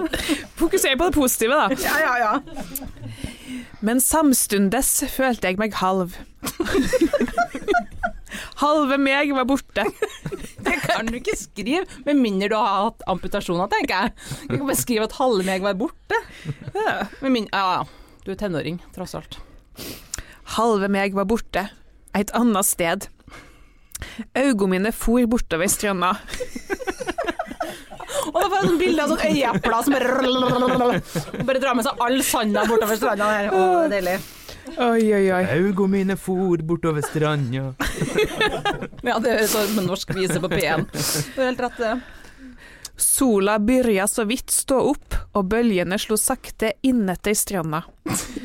Fokuser 0.59 0.97
på 0.97 1.09
det 1.09 1.15
positive, 1.15 1.57
da. 1.57 1.67
Ja, 1.83 1.97
ja, 2.01 2.13
ja. 2.19 2.33
Men 3.81 4.01
samstundes 4.03 4.89
følte 5.13 5.49
jeg 5.49 5.59
meg 5.61 5.77
halv. 5.81 6.17
Halve 8.61 8.97
meg 9.01 9.31
var 9.33 9.47
borte. 9.49 9.83
Det 10.61 10.75
kan 10.83 11.07
du 11.09 11.15
ikke 11.17 11.33
skrive, 11.37 11.85
med 12.05 12.19
mindre 12.19 12.51
du 12.51 12.55
har 12.59 12.85
hatt 12.85 13.01
amputasjoner, 13.09 13.69
tenker 13.71 13.95
jeg. 13.95 14.13
Du 14.51 14.53
kan 14.59 14.67
bare 14.67 14.77
skrive 14.77 15.07
at 15.07 15.17
halve 15.17 15.45
meg 15.47 15.65
var 15.65 15.79
borte. 15.79 16.19
Ja, 16.75 17.07
med 17.23 17.33
min, 17.33 17.47
ja, 17.49 17.81
ja. 17.81 18.19
Du 18.21 18.29
er 18.33 18.37
tenåring, 18.37 18.77
tross 18.93 19.15
alt. 19.17 19.39
Halve 20.57 20.91
meg 20.93 21.17
var 21.17 21.25
borte. 21.29 21.65
Et 22.17 22.29
annet 22.37 22.67
sted. 22.69 23.09
Øynene 24.37 24.69
mine 24.75 24.91
for 24.93 25.25
bortover 25.31 25.69
stranda. 25.71 26.13
Og 28.29 28.37
da 28.37 28.45
får 28.45 28.55
jeg 28.57 28.67
sånn 28.69 28.79
bilde 28.81 29.05
av 29.05 29.11
sånn 29.13 29.25
øyeepler 29.31 29.87
som 29.87 29.95
bare 29.95 30.99
bare 31.47 31.63
drar 31.63 31.75
med 31.77 31.87
seg 31.87 32.05
all 32.05 32.21
sanda 32.25 32.63
bortover 32.69 32.99
stranda 32.99 33.31
her. 33.31 33.51
Å, 33.55 33.65
deilig. 33.91 34.15
Oi, 34.77 35.03
oi, 35.17 35.25
oi. 35.33 35.43
Augo 35.57 35.87
mine 35.89 36.15
for 36.19 36.61
bortover 36.67 37.05
stranda. 37.05 37.71
Ja, 39.07 39.17
det 39.17 39.31
er 39.33 39.47
sånn 39.49 39.79
en 39.81 39.87
norsk 39.89 40.11
vise 40.13 40.37
på 40.41 40.49
P1. 40.51 40.83
Du 40.93 41.39
har 41.41 41.47
helt 41.49 41.63
rett, 41.65 41.79
det. 41.81 41.93
Sola 43.01 43.55
byrja 43.59 44.05
så 44.07 44.27
vidt 44.29 44.53
stå 44.53 44.77
opp, 44.91 45.15
og 45.33 45.47
bølgene 45.49 45.97
slo 45.99 46.19
sakte 46.21 46.75
innetter 46.85 47.33
stranda. 47.37 47.81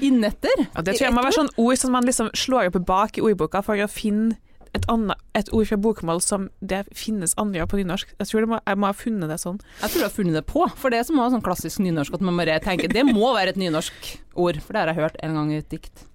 Innetter? 0.01 0.63
Ja, 0.71 0.81
det 0.81 0.97
tror 0.97 1.11
jeg 1.11 1.17
må 1.17 1.25
være 1.27 1.37
sånn 1.43 1.53
ord 1.61 1.77
som 1.81 1.93
man 1.93 2.09
liksom 2.09 2.31
slår 2.33 2.71
opp 2.71 2.81
bak 2.89 3.21
i 3.21 3.25
ordboka 3.27 3.61
for 3.67 3.77
å 3.85 3.89
finne 3.91 4.39
et, 4.77 4.87
annet, 4.93 5.21
et 5.39 5.51
ord 5.55 5.69
fra 5.71 5.79
bokmål 5.81 6.21
som 6.25 6.49
det 6.61 6.85
finnes 6.97 7.35
andre 7.41 7.67
på 7.69 7.81
nynorsk. 7.81 8.13
Jeg 8.21 8.31
tror 8.31 8.49
må, 8.51 8.61
jeg 8.63 8.81
må 8.81 8.91
ha 8.91 8.97
funnet 8.97 9.33
det 9.33 9.39
sånn. 9.43 9.61
Jeg 9.83 9.93
tror 9.93 10.03
du 10.03 10.07
har 10.07 10.17
funnet 10.17 10.39
det 10.39 10.45
på, 10.51 10.67
for 10.79 10.93
det 10.93 11.01
er 11.01 11.09
som 11.09 11.21
sånn 11.21 11.45
klassisk 11.45 11.83
nynorsk 11.85 12.17
at 12.17 12.25
man 12.25 12.39
bare 12.41 12.59
tenker 12.65 12.93
det 12.93 13.07
må 13.09 13.33
være 13.37 13.55
et 13.55 13.61
nynorsk 13.61 14.13
ord, 14.35 14.61
for 14.63 14.77
det 14.77 14.85
har 14.85 14.93
jeg 14.93 15.03
hørt 15.03 15.19
en 15.25 15.41
gang 15.41 15.55
i 15.55 15.61
et 15.63 15.73
dikt. 15.73 16.07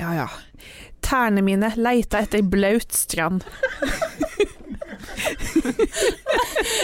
Ja 0.00 0.10
ja. 0.16 0.26
Tærne 1.04 1.44
mine 1.44 1.70
leita 1.78 2.22
etter 2.24 2.42
blaut 2.42 2.94
strand. 2.96 3.44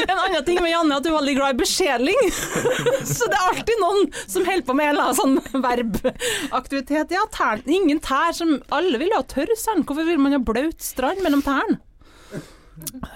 En 0.06 0.18
annen 0.18 0.44
ting 0.46 0.60
med 0.62 0.70
Janne 0.70 0.94
er 0.94 1.00
at 1.00 1.04
du 1.06 1.10
er 1.10 1.16
veldig 1.16 1.34
glad 1.38 1.54
i 1.54 1.60
beskjedling. 1.60 2.20
Så 3.14 3.28
det 3.30 3.38
er 3.38 3.46
alltid 3.50 3.82
noen 3.82 4.08
som 4.22 4.46
holder 4.46 4.66
på 4.66 4.76
med 4.78 4.88
en 4.88 4.94
eller 4.94 5.10
annen 5.10 5.20
sånn 5.20 5.62
verbaktivitet. 5.64 7.14
Ja, 7.16 7.25
tær, 7.34 7.62
ingen 7.66 8.00
tær 8.04 8.34
som 8.37 8.56
Alle 8.75 9.00
vil 9.00 9.12
jo 9.12 9.20
ha 9.20 9.26
tørr 9.28 9.52
sand. 9.58 9.87
Hvorfor 9.88 10.08
vil 10.08 10.20
man 10.22 10.37
ha 10.37 10.42
blaut 10.42 10.80
strand 10.84 11.22
mellom 11.25 11.44
tærne? 11.46 11.80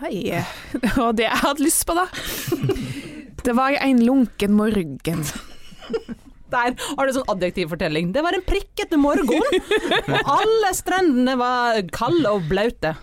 Hei. 0.03 0.43
Og 1.01 1.15
det 1.17 1.25
jeg 1.29 1.41
hadde 1.41 1.65
lyst 1.65 1.87
på, 1.89 1.97
da. 1.97 2.07
Det 3.45 3.55
var 3.57 3.77
en 3.81 4.01
lunken 4.05 4.55
morgen. 4.57 5.25
Der 6.55 6.75
har 6.77 7.07
du 7.09 7.15
sånn 7.17 7.31
adjektivfortelling. 7.33 8.13
Det 8.15 8.23
var 8.25 8.37
en 8.37 8.45
prikk 8.47 8.85
etter 8.85 9.01
morgenen, 9.01 9.65
og 10.21 10.31
alle 10.37 10.71
strendene 10.77 11.35
var 11.41 11.81
kalde 11.95 12.31
og 12.37 12.47
blaute. 12.51 12.95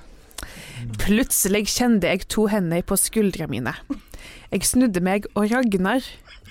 Plutselig 1.01 1.67
kjente 1.75 2.07
jeg 2.09 2.27
to 2.31 2.47
hender 2.51 2.81
på 2.85 2.97
skuldra 2.99 3.47
mine. 3.51 3.73
Jeg 4.51 4.65
snudde 4.67 5.01
meg, 5.03 5.25
og 5.35 5.51
Ragnar, 5.51 6.05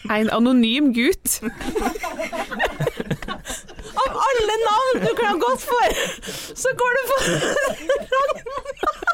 en 0.09 0.31
anonym 0.33 0.95
gutt 0.97 1.35
Av 4.01 4.15
alle 4.25 4.55
navn 4.63 5.03
du 5.03 5.11
kunne 5.11 5.29
ha 5.29 5.37
gått 5.43 5.67
for, 5.69 5.89
så 6.57 6.73
går 6.81 6.97
du 6.97 7.03
for 7.11 7.21
Ragnar! 8.15 9.11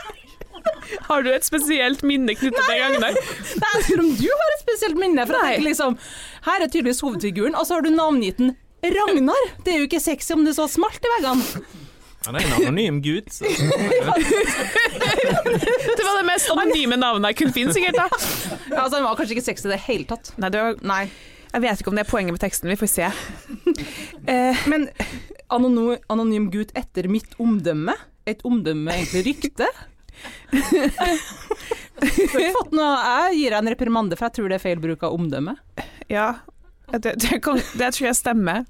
Har 1.06 1.22
du 1.22 1.30
et 1.32 1.46
spesielt 1.46 2.02
minne 2.06 2.34
knyttet 2.38 2.62
til 2.62 2.80
Ragnar? 2.82 3.14
Nei, 3.16 3.72
jeg 3.74 3.82
spør 3.86 4.04
om 4.04 4.12
du 4.18 4.28
har 4.28 4.54
et 4.54 4.62
spesielt 4.62 4.98
minne. 5.00 5.26
For 5.26 5.50
jeg 5.50 5.64
liksom, 5.64 5.98
Her 6.46 6.62
er 6.62 6.70
tydeligvis 6.70 7.02
hovedfiguren, 7.06 7.58
og 7.58 7.66
så 7.66 7.78
har 7.78 7.86
du 7.86 7.90
navngitt 7.94 8.38
den 8.42 8.54
Ragnar. 8.84 9.50
Det 9.64 9.74
er 9.74 9.82
jo 9.82 9.88
ikke 9.88 10.02
sexy 10.02 10.34
om 10.36 10.44
det 10.46 10.54
er 10.54 10.60
så 10.60 10.68
smalt 10.70 11.02
i 11.02 11.12
veggene. 11.16 11.64
Han 12.26 12.36
er 12.38 12.46
en 12.46 12.54
anonym 12.58 12.98
gutt. 13.04 13.30
Så. 13.32 13.44
Det 15.96 16.04
var 16.04 16.16
det 16.18 16.26
mest 16.26 16.50
anonyme 16.52 16.96
navnet 16.98 17.32
jeg 17.32 17.38
kunne 17.40 17.54
finne, 17.56 17.72
sikkert. 17.76 17.96
da. 18.00 18.06
Ja, 18.70 18.82
altså, 18.84 18.96
Han 18.98 19.06
var 19.06 19.16
kanskje 19.18 19.36
ikke 19.36 19.46
sexy 19.46 19.68
i 19.68 19.72
det 19.74 19.80
hele 19.86 20.06
tatt. 20.10 20.32
Nei, 20.42 20.50
det 20.52 20.62
var, 20.62 20.76
Nei. 20.86 21.02
jeg 21.52 21.62
vet 21.64 21.80
ikke 21.82 21.92
om 21.92 21.98
det 21.98 22.04
er 22.06 22.10
poenget 22.10 22.34
med 22.36 22.42
teksten, 22.42 22.70
vi 22.72 22.78
får 22.80 22.90
se. 22.92 23.10
Eh, 24.26 24.64
Men 24.70 24.88
anonym, 25.54 25.96
anonym 26.12 26.48
gutt 26.54 26.72
etter 26.78 27.06
mitt 27.12 27.36
omdømme? 27.42 27.94
Et 28.26 28.40
omdømme 28.46 28.90
egentlig 28.96 29.22
rykte? 29.28 29.68
Du 30.50 30.58
har 32.40 32.52
fått 32.56 32.72
noe 32.74 32.90
Jeg 32.98 33.36
gir 33.38 33.50
deg 33.54 33.58
en 33.60 33.70
reprimande, 33.72 34.16
for 34.18 34.26
jeg 34.28 34.34
tror 34.38 34.50
det 34.50 34.56
er 34.58 34.64
feil 34.66 34.80
bruk 34.82 35.04
av 35.06 35.14
omdømme. 35.16 35.54
ja, 36.12 36.28
det, 36.92 37.14
det, 37.22 37.38
kan, 37.44 37.58
det 37.78 37.88
tror 37.96 38.06
jeg 38.10 38.16
stemmer. 38.18 38.64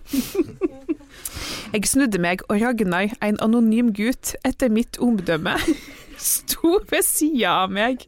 Jeg 1.72 1.88
snudde 1.90 2.18
meg, 2.22 2.42
og 2.48 2.60
Ragnar, 2.62 3.10
en 3.24 3.38
anonym 3.42 3.92
gutt 3.96 4.34
etter 4.46 4.70
mitt 4.72 4.98
omdømme, 5.02 5.56
sto 6.32 6.78
ved 6.90 7.02
sida 7.06 7.56
av 7.64 7.74
meg. 7.74 8.06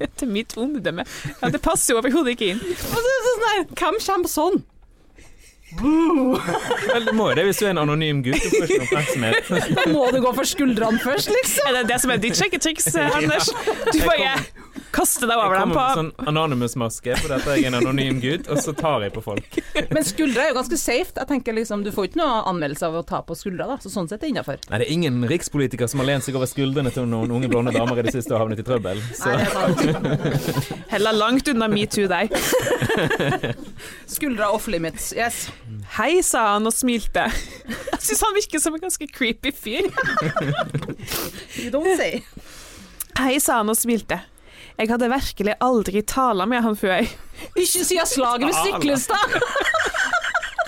Etter 0.00 0.28
mitt 0.28 0.56
omdømme. 0.56 1.04
Ja, 1.40 1.50
det 1.52 1.60
passer 1.64 1.94
jo 1.94 2.00
overhodet 2.00 2.36
ikke 2.36 2.52
inn. 2.54 2.60
Og 2.60 3.00
så, 3.00 3.16
så, 3.26 3.32
sånn 3.42 3.72
Hvem 3.74 3.98
kommer 4.04 4.32
sånn? 4.32 4.62
Vel, 5.78 7.04
det 7.06 7.14
må 7.16 7.28
det 7.36 7.44
hvis 7.46 7.60
du 7.60 7.66
er 7.68 7.74
en 7.74 7.82
anonym 7.84 8.22
gutt. 8.26 8.42
Du 8.42 8.56
får 8.56 8.66
ikke 8.66 8.86
oppmerksomhet. 8.88 9.52
Da 9.78 9.84
må 9.92 10.08
du 10.14 10.20
gå 10.24 10.32
for 10.40 10.48
skuldrene 10.48 10.98
først, 11.02 11.30
liksom. 11.34 11.68
Er 11.70 11.80
det 11.80 11.84
det 11.92 12.00
som 12.02 12.10
er 12.14 12.22
ditt 12.22 12.38
sjekketriks, 12.38 12.90
Anders? 12.96 13.52
Du 13.92 14.00
bare 14.02 14.34
kaster 14.90 15.28
deg 15.30 15.38
over 15.38 15.54
dem 15.54 15.70
på 15.70 15.78
Jeg 15.78 15.94
kommer 15.94 16.02
med 16.02 16.16
sånn 16.18 16.28
Anonymous-maske 16.32 17.14
fordi 17.20 17.36
at 17.36 17.44
jeg 17.46 17.62
er 17.62 17.68
en 17.70 17.76
anonym 17.78 18.18
gutt, 18.22 18.48
og 18.50 18.58
så 18.62 18.72
tar 18.74 19.04
jeg 19.06 19.12
på 19.14 19.22
folk. 19.22 19.58
Men 19.94 20.06
skuldre 20.06 20.42
er 20.42 20.50
jo 20.50 20.56
ganske 20.58 20.78
safe. 20.80 21.14
Jeg 21.14 21.28
tenker 21.30 21.54
liksom, 21.56 21.84
Du 21.86 21.92
får 21.94 22.08
ikke 22.10 22.20
noe 22.20 22.40
anmeldelse 22.50 22.88
av 22.88 22.98
å 22.98 23.04
ta 23.06 23.20
på 23.26 23.36
skuldra, 23.38 23.68
da. 23.70 23.78
Så 23.82 23.92
sånn 23.92 24.10
sett 24.10 24.18
er 24.18 24.26
det 24.26 24.32
innafor. 24.34 24.58
Nei, 24.70 24.80
det 24.82 24.88
er 24.88 24.92
ingen 24.96 25.22
rikspolitiker 25.30 25.90
som 25.90 26.02
har 26.02 26.10
lent 26.10 26.26
seg 26.26 26.38
over 26.38 26.50
skuldrene 26.50 26.90
til 26.94 27.06
noen 27.10 27.30
unge 27.38 27.50
blonde 27.52 27.74
damer 27.76 28.02
i 28.02 28.06
det 28.08 28.16
siste 28.16 28.34
og 28.34 28.42
havnet 28.42 28.62
i 28.62 28.66
trøbbel. 28.66 28.98
Så 29.14 29.30
Heller 30.90 31.14
langt 31.16 31.48
unna 31.54 31.70
metoo 31.70 32.08
deg. 32.10 32.34
Skuldra 34.10 34.50
off 34.50 34.66
limits. 34.70 35.12
Yes. 35.16 35.46
Hei, 35.96 36.22
sa 36.26 36.46
han 36.54 36.68
og 36.68 36.74
smilte. 36.74 37.26
Jeg 37.92 38.00
syns 38.00 38.24
han 38.24 38.36
virker 38.36 38.62
som 38.62 38.76
en 38.76 38.82
ganske 38.82 39.06
creepy 39.12 39.52
fyr. 39.54 39.90
You 41.60 41.70
don't 41.74 41.96
say. 42.00 42.22
Hei, 43.18 43.38
sa 43.42 43.60
han 43.60 43.72
og 43.72 43.78
smilte. 43.78 44.22
Jeg 44.80 44.88
hadde 44.88 45.10
virkelig 45.12 45.58
aldri 45.60 46.00
tala 46.08 46.46
med 46.48 46.64
han 46.64 46.78
før. 46.78 47.04
Ikke 47.52 47.84
siden 47.84 48.08
slaget 48.08 48.48
ved 48.48 48.56
Stiklestad! 48.62 49.40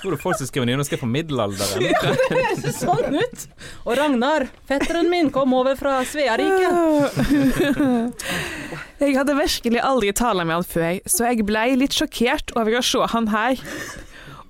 tror 0.02 0.16
du 0.16 0.18
folk 0.18 0.38
som 0.38 0.48
skriver 0.48 0.66
nynorsk 0.66 0.96
er 0.96 1.00
på 1.00 1.08
middelalderen? 1.08 1.82
Det 1.86 1.94
høres 2.34 2.78
sånn 2.80 3.14
ut. 3.14 3.44
Og 3.86 3.94
Ragnar, 3.98 4.48
fetteren 4.68 5.10
min, 5.12 5.30
kom 5.34 5.54
over 5.54 5.78
fra 5.78 6.00
Sveariket. 6.08 6.72
Jeg 9.02 9.16
hadde 9.18 9.36
virkelig 9.38 9.82
aldri 9.82 10.12
tala 10.18 10.46
med 10.46 10.60
han 10.60 10.66
før, 10.66 10.98
så 11.06 11.30
jeg 11.30 11.46
blei 11.46 11.68
litt 11.78 11.94
sjokkert 11.96 12.54
over 12.58 12.80
å 12.80 12.82
se 12.86 13.06
han 13.14 13.30
her. 13.32 13.62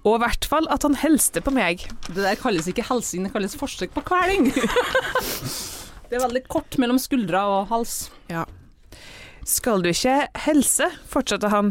Og 0.02 0.16
i 0.16 0.22
hvert 0.24 0.46
fall 0.50 0.66
at 0.74 0.82
han 0.86 0.96
helste 0.98 1.42
på 1.44 1.52
meg. 1.54 1.84
Det 2.08 2.18
der 2.24 2.38
kalles 2.40 2.66
ikke 2.70 2.84
helsing, 2.88 3.26
det 3.28 3.32
kalles 3.34 3.54
forsøk 3.58 3.94
på 3.94 4.02
kveling. 4.06 4.50
Det 6.12 6.18
er 6.18 6.26
veldig 6.26 6.42
kort 6.52 6.76
mellom 6.76 6.98
skuldra 7.00 7.40
og 7.48 7.70
hals. 7.70 8.10
Ja. 8.28 8.42
Skal 9.48 9.80
du 9.80 9.88
ikke 9.88 10.26
helse? 10.44 10.90
fortsatte 11.08 11.48
han. 11.48 11.70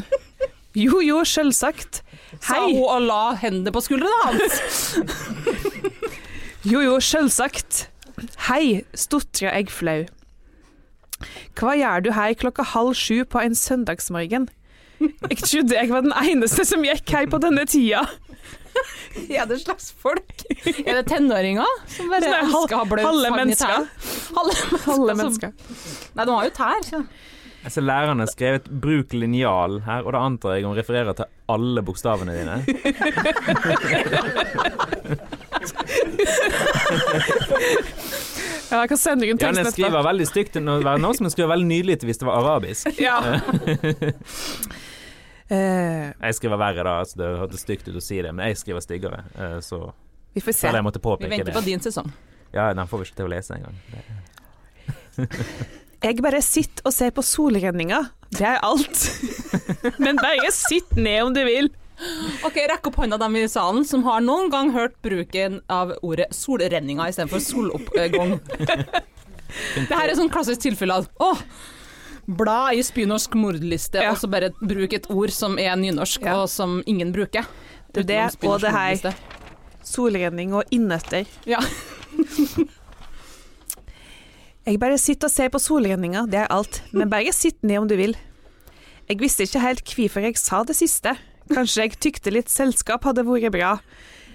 Jo 0.74 0.98
jo, 1.06 1.20
sjølsagt. 1.28 2.00
Sa 2.42 2.58
hun 2.64 2.80
og 2.88 3.04
la 3.06 3.36
hendene 3.38 3.70
på 3.76 3.84
skuldrene 3.86 4.24
hans. 4.24 4.96
Jo 6.66 6.82
jo, 6.82 6.96
sjølsagt. 7.04 7.84
Hei, 8.48 8.82
stotra 8.98 9.54
jeg 9.54 9.70
flau. 9.74 10.00
Hva 11.60 11.76
gjør 11.78 12.08
du 12.08 12.12
her 12.18 12.34
klokka 12.42 12.66
halv 12.74 12.98
sju 12.98 13.22
på 13.30 13.44
en 13.46 13.54
søndagsmorgen? 13.58 14.50
Jeg 15.30 15.38
trodde 15.42 15.76
jeg 15.78 15.90
var 15.92 16.02
den 16.06 16.14
eneste 16.24 16.66
som 16.68 16.84
gikk 16.86 17.10
her 17.16 17.28
på 17.32 17.40
denne 17.44 17.66
tida. 17.70 18.04
Er 19.28 19.44
det 19.50 19.58
slags 19.60 19.90
folk? 20.00 20.32
Er 20.86 21.02
det 21.02 21.06
tenåringer 21.10 21.68
som 21.92 22.08
bare 22.12 22.24
Sånn 22.24 22.36
er 22.38 22.46
elsker 22.46 22.76
å 22.78 22.80
ha 22.80 22.86
bløt 22.88 23.04
halve 23.04 23.28
fang 23.28 23.36
i 23.36 23.40
mennesker. 23.42 23.68
tær? 23.68 23.84
Halve 24.38 24.54
mennesker. 24.56 24.94
Alle 24.94 25.12
som- 25.12 25.20
mennesker. 25.20 25.52
Nei, 26.16 26.26
de 26.30 26.32
har 26.38 26.48
jo 26.48 26.54
tær. 26.56 26.80
Så. 26.88 27.02
Jeg 27.62 27.72
ser 27.76 27.84
læreren 27.86 28.20
har 28.24 28.30
skrevet 28.32 28.70
'bruk 28.72 29.12
linjal' 29.14 29.82
her, 29.86 30.02
og 30.08 30.14
da 30.16 30.20
antar 30.26 30.56
jeg 30.56 30.64
hun 30.66 30.78
refererer 30.80 31.14
til 31.14 31.26
alle 31.52 31.84
bokstavene 31.86 32.34
dine. 32.34 32.56
Ja, 38.72 38.86
sende 38.96 39.26
deg 39.26 39.34
en 39.34 39.40
Ja, 39.42 39.50
tekst 39.52 39.60
den 39.60 39.72
skriver 39.76 40.06
veldig 40.06 40.28
stygt 40.30 40.54
til 40.56 40.64
noe, 40.64 40.80
nå 40.82 41.12
som 41.18 41.28
den 41.28 41.34
skriver 41.34 41.52
veldig 41.54 41.68
nydelig 41.68 42.00
til 42.02 42.08
hvis 42.12 42.22
det 42.22 42.28
var 42.30 42.40
arabisk. 42.40 42.88
Ja. 43.02 43.20
Eh, 45.52 46.12
Jeg 46.22 46.38
skriver 46.38 46.60
verre 46.62 46.84
da, 46.88 46.94
altså 47.04 47.18
det 47.20 47.30
hørtes 47.42 47.66
stygt 47.66 47.90
ut 47.92 47.98
å 48.00 48.04
si 48.04 48.22
det, 48.24 48.32
men 48.32 48.48
jeg 48.52 48.62
skriver 48.62 48.84
styggere, 48.86 49.24
Uh, 49.36 49.60
så 49.64 49.82
vi 50.34 50.40
får 50.46 50.56
se. 50.56 50.68
føler 50.68 50.80
jeg 50.80 50.88
måtte 50.88 51.02
Vi 51.04 51.28
venter 51.28 51.52
det. 51.52 51.54
på 51.58 51.66
din 51.66 51.80
sesong. 51.84 52.12
Ja, 52.54 52.70
den 52.74 52.88
får 52.88 53.02
vi 53.02 53.10
ikke 53.10 53.20
til 53.20 53.28
å 53.28 53.32
lese 53.34 53.58
engang. 53.58 53.76
Jeg 56.02 56.18
bare 56.24 56.42
sitter 56.42 56.88
og 56.88 56.94
ser 56.96 57.12
på 57.14 57.22
solrenninga. 57.26 58.00
Det 58.32 58.48
er 58.48 58.60
alt. 58.64 59.04
Men 60.04 60.16
bare 60.18 60.50
sitt 60.56 60.96
ned 60.96 61.20
om 61.28 61.34
du 61.36 61.44
vil. 61.46 61.70
Ok, 62.48 62.56
Rekk 62.72 62.88
opp 62.90 62.96
hånda 63.04 63.20
dem 63.22 63.36
i 63.38 63.44
salen 63.52 63.84
som 63.86 64.02
har 64.08 64.24
noen 64.26 64.50
gang 64.50 64.72
hørt 64.74 64.96
bruken 65.06 65.60
av 65.70 65.92
ordet 66.02 66.32
solrenninga 66.34 67.10
istedenfor 67.12 67.44
soloppgang. 67.44 68.40
Det 69.76 69.92
her 69.92 70.08
er 70.08 70.16
sånn 70.16 70.32
klassisk 70.32 70.64
tilfelle 70.64 70.96
av 71.02 71.10
å, 71.22 71.34
bla 72.38 72.72
i 72.74 72.82
spynorsk 72.86 73.36
mordliste, 73.40 74.02
Ja. 74.02 74.12
og 74.12 74.18
så 74.22 74.28
bare 74.32 74.52
bruk 74.62 74.94
et 74.94 75.10
ord 75.10 75.32
som 75.36 75.58
er 75.60 75.76
nynorsk, 75.76 76.22
Ja. 76.26 76.42
og 76.42 76.50
som 76.50 76.82
ingen 76.86 77.12
bruker. 77.14 77.46
Det 77.94 78.08
det, 78.08 78.20
og 78.44 78.62
det 78.62 78.72
her. 78.72 78.96
mordliste. 78.96 79.14
Solrenning 79.84 80.54
og 80.54 80.64
innøtter. 80.72 81.26
Ja. 81.46 81.60
Jeg 84.66 84.78
bare 84.80 84.98
sitter 85.02 85.26
og 85.28 85.32
ser 85.34 85.50
på 85.50 85.60
solrenninga, 85.62 86.26
det 86.30 86.38
er 86.44 86.52
alt. 86.54 86.82
Men 86.94 87.10
bare 87.10 87.34
sitt 87.34 87.64
ned 87.66 87.80
om 87.82 87.88
du 87.90 87.96
vil. 87.98 88.14
Jeg 89.10 89.18
visste 89.20 89.44
ikke 89.48 89.60
helt 89.64 89.84
hvorfor 89.98 90.22
jeg 90.22 90.38
sa 90.38 90.62
det 90.64 90.76
siste. 90.78 91.16
Kanskje 91.52 91.82
jeg 91.88 91.98
tykte 92.00 92.32
litt 92.32 92.50
selskap 92.54 93.04
hadde 93.04 93.26
vært 93.28 93.52
bra. 93.52 93.72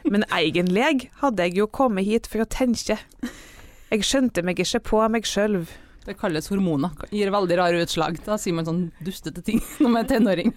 Men 0.04 0.24
egentlig 0.34 1.08
hadde 1.22 1.46
jeg 1.46 1.56
jo 1.56 1.66
kommet 1.70 2.04
hit 2.04 2.26
for 2.26 2.42
å 2.42 2.48
tenke. 2.50 2.98
Jeg 3.90 4.02
skjønte 4.02 4.42
meg 4.44 4.58
ikke 4.58 4.82
på 4.82 5.08
meg 5.14 5.22
sjøl. 5.30 5.62
Det 6.06 6.14
kalles 6.20 6.46
hormoner. 6.52 6.92
Gir 7.10 7.32
veldig 7.34 7.56
rare 7.58 7.80
utslag. 7.82 8.18
Da 8.24 8.36
sier 8.38 8.54
man 8.54 8.66
sånn 8.68 8.82
dustete 9.02 9.42
ting 9.46 9.58
når 9.82 9.90
man 9.90 10.04
er 10.04 10.10
tenåring. 10.12 10.52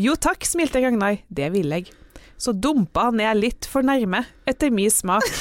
Jo 0.00 0.16
takk, 0.18 0.42
smilte 0.48 0.82
Ragnar, 0.82 1.20
det 1.30 1.52
vil 1.54 1.70
jeg. 1.76 1.92
Så 2.36 2.50
dumpa 2.52 3.06
han 3.08 3.20
ned 3.20 3.38
litt 3.38 3.68
for 3.70 3.86
nærme, 3.86 4.24
etter 4.50 4.72
min 4.74 4.90
smak. 4.90 5.26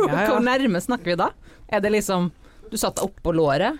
Ja, 0.00 0.14
ja. 0.16 0.28
Hvor 0.30 0.40
nærme 0.40 0.80
snakker 0.80 1.10
vi 1.12 1.14
da? 1.20 1.26
Er 1.68 1.82
det 1.84 1.90
liksom 1.92 2.30
Du 2.72 2.76
satt 2.80 2.96
deg 2.96 3.10
oppå 3.10 3.34
låret? 3.36 3.76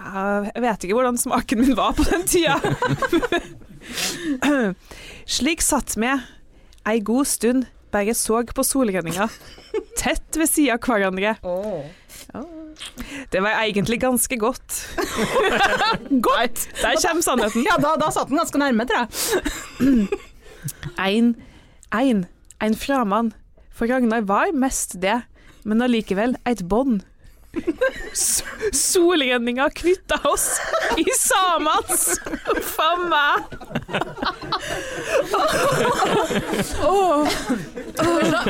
Jeg 0.00 0.62
vet 0.64 0.86
ikke 0.86 0.96
hvordan 0.96 1.18
smaken 1.20 1.60
min 1.60 1.76
var 1.76 1.92
på 1.92 2.06
den 2.08 2.24
tida. 2.24 2.56
Slik 5.36 5.60
satt 5.60 5.92
vi 6.00 6.08
ei 6.88 7.02
god 7.04 7.28
stund, 7.28 7.66
bare 7.92 8.14
så 8.16 8.40
på 8.48 8.64
solrenninga, 8.64 9.28
tett 9.98 10.38
ved 10.38 10.48
sida 10.50 10.76
av 10.76 10.84
hverandre. 10.84 11.36
Det 13.30 13.42
var 13.42 13.60
egentlig 13.60 14.00
ganske 14.00 14.36
godt. 14.40 14.78
godt! 16.28 16.66
Der 16.80 16.96
kommer 17.02 17.24
sannheten. 17.24 17.66
Ja, 17.66 17.76
da, 17.82 17.94
da 18.00 18.10
satt 18.14 18.30
den 18.30 18.40
ganske 18.40 18.60
nærme, 18.60 18.86
tror 18.88 19.04
jeg. 19.04 20.08
Ein, 21.08 21.34
ein, 21.92 22.26
ein 22.60 22.74
framann. 22.76 23.32
For 23.72 23.88
Ragnar 23.88 24.26
var 24.28 24.52
mest 24.52 24.98
det, 25.00 25.22
men 25.64 25.80
allikevel 25.84 26.36
et 26.48 26.66
bånd. 26.68 27.00
S- 28.12 28.42
Solrenninga 28.76 29.66
knytta 29.74 30.18
oss 30.30 30.44
i 30.98 31.04
samans. 31.18 32.04
Uff 32.54 32.76
a 32.82 32.90
meg. 33.10 33.40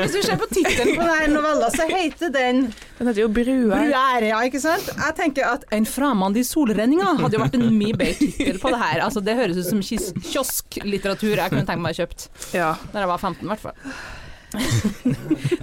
Hvis 0.01 0.13
du 0.15 0.21
ser 0.25 0.37
på 0.41 0.47
tittelen 0.51 0.97
på 0.99 1.07
denne 1.07 1.29
novella, 1.35 1.71
så 1.73 1.87
heter 1.91 2.33
den 2.35 2.63
Den 2.99 3.09
heter 3.11 3.23
jo 3.25 3.29
Bruer. 3.33 3.71
Bruer 3.73 4.27
ja, 4.29 4.39
ikke 4.47 4.61
sant? 4.63 4.87
Jeg 4.93 5.17
tenker 5.19 5.49
at 5.55 5.65
En 5.77 5.87
framann 5.89 6.37
i 6.37 6.45
solrenninga 6.47 7.15
hadde 7.21 7.37
jo 7.39 7.43
vært 7.43 7.57
en 7.59 7.67
mye 7.77 7.97
bedre 7.97 8.17
tittel 8.21 8.61
på 8.63 8.73
det 8.75 8.81
her. 8.83 9.05
Altså, 9.07 9.23
det 9.25 9.37
høres 9.39 9.61
ut 9.61 9.69
som 9.71 9.81
kiosklitteratur 9.85 11.37
jeg 11.41 11.53
kunne 11.55 11.67
tenkt 11.69 11.85
meg 11.85 11.97
å 11.97 12.01
kjøpt 12.03 12.29
Ja. 12.57 12.75
da 12.93 13.05
jeg 13.05 13.11
var 13.15 13.21
15, 13.23 13.45
i 13.45 13.51
hvert 13.55 13.65
fall. 13.65 13.77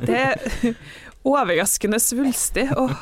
Det 0.08 0.76
overraskende 1.28 2.00
svulstig. 2.02 2.68
Og 2.78 2.94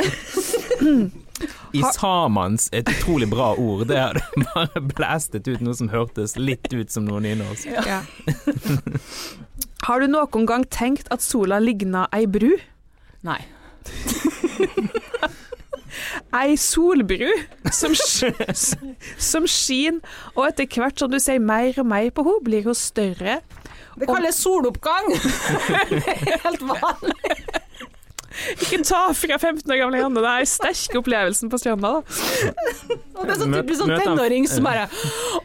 I 1.75 1.83
samans 1.97 2.69
et 2.75 2.89
utrolig 2.89 3.27
bra 3.31 3.53
ord. 3.59 3.85
Det 3.89 3.99
hadde 3.99 4.45
bare 4.53 4.83
blæstet 4.95 5.47
ut 5.49 5.63
noe 5.65 5.75
som 5.77 5.91
hørtes 5.93 6.37
litt 6.39 6.71
ut 6.73 6.91
som 6.91 7.07
noe 7.07 7.21
nynorsk. 7.23 7.67
Ja. 7.85 8.01
Har 9.85 10.01
du 10.01 10.09
noen 10.09 10.47
gang 10.49 10.65
tenkt 10.73 11.11
at 11.13 11.21
sola 11.21 11.59
ligna 11.61 12.07
ei 12.15 12.25
bru? 12.25 12.55
Nei. 13.25 13.41
Ei 16.35 16.57
solbru 16.59 17.29
som, 17.71 17.93
som 17.95 19.45
skin, 19.47 20.01
og 20.35 20.49
etter 20.49 20.67
hvert 20.67 20.99
som 20.99 21.11
du 21.11 21.19
sier 21.23 21.39
mer 21.39 21.77
og 21.79 21.87
mer 21.87 22.09
på 22.11 22.25
henne, 22.27 22.43
blir 22.43 22.67
hun 22.67 22.75
større. 22.75 23.39
Det 23.95 24.09
kalles 24.09 24.41
soloppgang! 24.43 25.13
Helt 26.43 26.65
vanlig. 26.67 27.37
Ikke 28.55 28.81
ta 28.83 29.01
fra 29.15 29.37
15 29.39 29.71
år 29.71 29.81
gamle 29.83 30.01
Janne, 30.01 30.23
det 30.23 30.31
er 30.31 30.49
sterke 30.49 30.99
opplevelsen 31.01 31.51
på 31.51 31.59
stranda. 31.61 31.93
da. 31.97 31.99
Og 33.15 33.21
det 33.25 33.35
er 33.35 33.41
sånn 33.43 33.55
typisk 33.55 33.81
sånn 33.83 33.93
tenåring 34.01 34.47
som 34.51 34.65
bare 34.67 34.87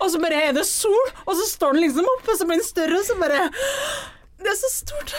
Og 0.00 0.08
så 0.12 0.20
bare 0.22 0.40
er 0.48 0.56
det 0.56 0.64
sol, 0.68 1.12
og 1.26 1.36
så 1.38 1.46
står 1.52 1.76
den 1.76 1.84
liksom 1.86 2.08
oppe, 2.16 2.32
og 2.32 2.40
så 2.40 2.48
blir 2.48 2.60
den 2.60 2.66
større, 2.66 2.98
og 2.98 3.06
så 3.06 3.18
bare 3.20 3.44
Det 4.40 4.48
er 4.48 4.56
så 4.56 4.68
stort. 4.72 5.12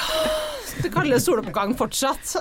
Det 0.81 0.89
kalles 0.93 1.25
soloppgang 1.27 1.75
fortsatt. 1.77 2.31